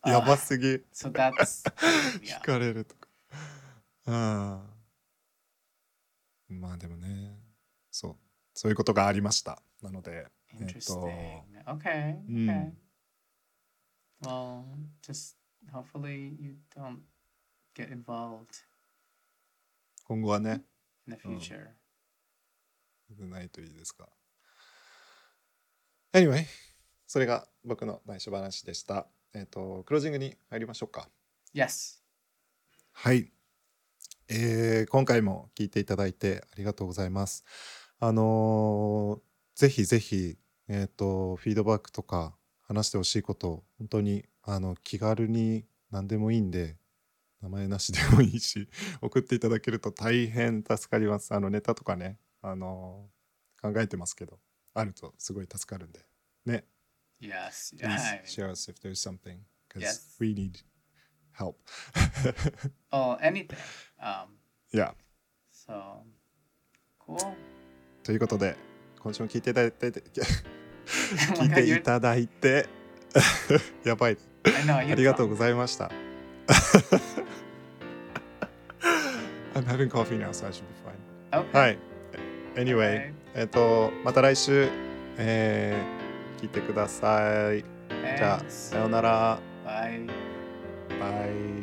[0.05, 1.63] やばすぎ so that's
[2.23, 2.41] 引 yeah.
[2.41, 3.07] かれるとか
[4.07, 4.11] う
[6.55, 7.37] んまあでもね
[7.91, 8.15] そう
[8.53, 10.93] そういうことがありましたなのでえっ Interesting.
[10.93, 11.09] と
[11.73, 12.15] Okay.
[12.29, 12.47] Mm.
[12.47, 12.71] Okay.
[14.23, 14.63] Well,
[15.01, 15.35] just
[15.71, 16.99] hopefully you don't
[17.77, 18.45] get involved
[20.05, 20.63] 今後はね
[21.07, 21.37] in the Oh.
[21.37, 21.67] future.
[23.19, 24.09] ないといいですか
[26.13, 26.45] Anyway
[27.05, 31.09] それが僕の内緒話でしたえっ、とクロージングに入りましょうか
[31.53, 31.99] Yes.
[32.93, 33.31] はい、
[34.27, 37.45] えー今回も聞いていただいてありがとうございます。
[37.99, 39.27] あのー
[39.59, 46.75] ぜひぜひ、えー、とフィードバックとか話してほしいこと本当にあの気軽に何でもいいんで
[47.41, 48.67] 名前なしでもいいし
[49.01, 53.09] 送っていただけると大変助かりますあのネタとかねあの、
[53.61, 54.39] 考えてますけど
[54.73, 56.05] あるとすごい助かるんで
[56.45, 56.65] ね
[57.19, 58.23] Yes, yes.
[58.25, 60.61] share us if there's something because we need
[61.31, 61.57] help.
[62.91, 63.57] oh, anything.、
[64.71, 64.91] yeah.
[65.51, 66.03] So,
[66.99, 67.35] cool.
[68.03, 68.55] ということで、
[68.99, 69.87] 今週も聞いていただいて、
[71.35, 72.67] 聞いていただいて、
[73.83, 74.17] やばい。
[74.45, 75.91] ありがとうございました。
[79.57, 81.57] I'm having coffee now so I should be fine Okay.
[81.57, 81.77] はい
[82.55, 83.13] Anyway.
[83.35, 84.69] えっとまた来週、
[85.17, 87.63] えー聞いてください
[88.17, 90.07] じゃあ.さようなら Bye.
[90.99, 91.56] バイ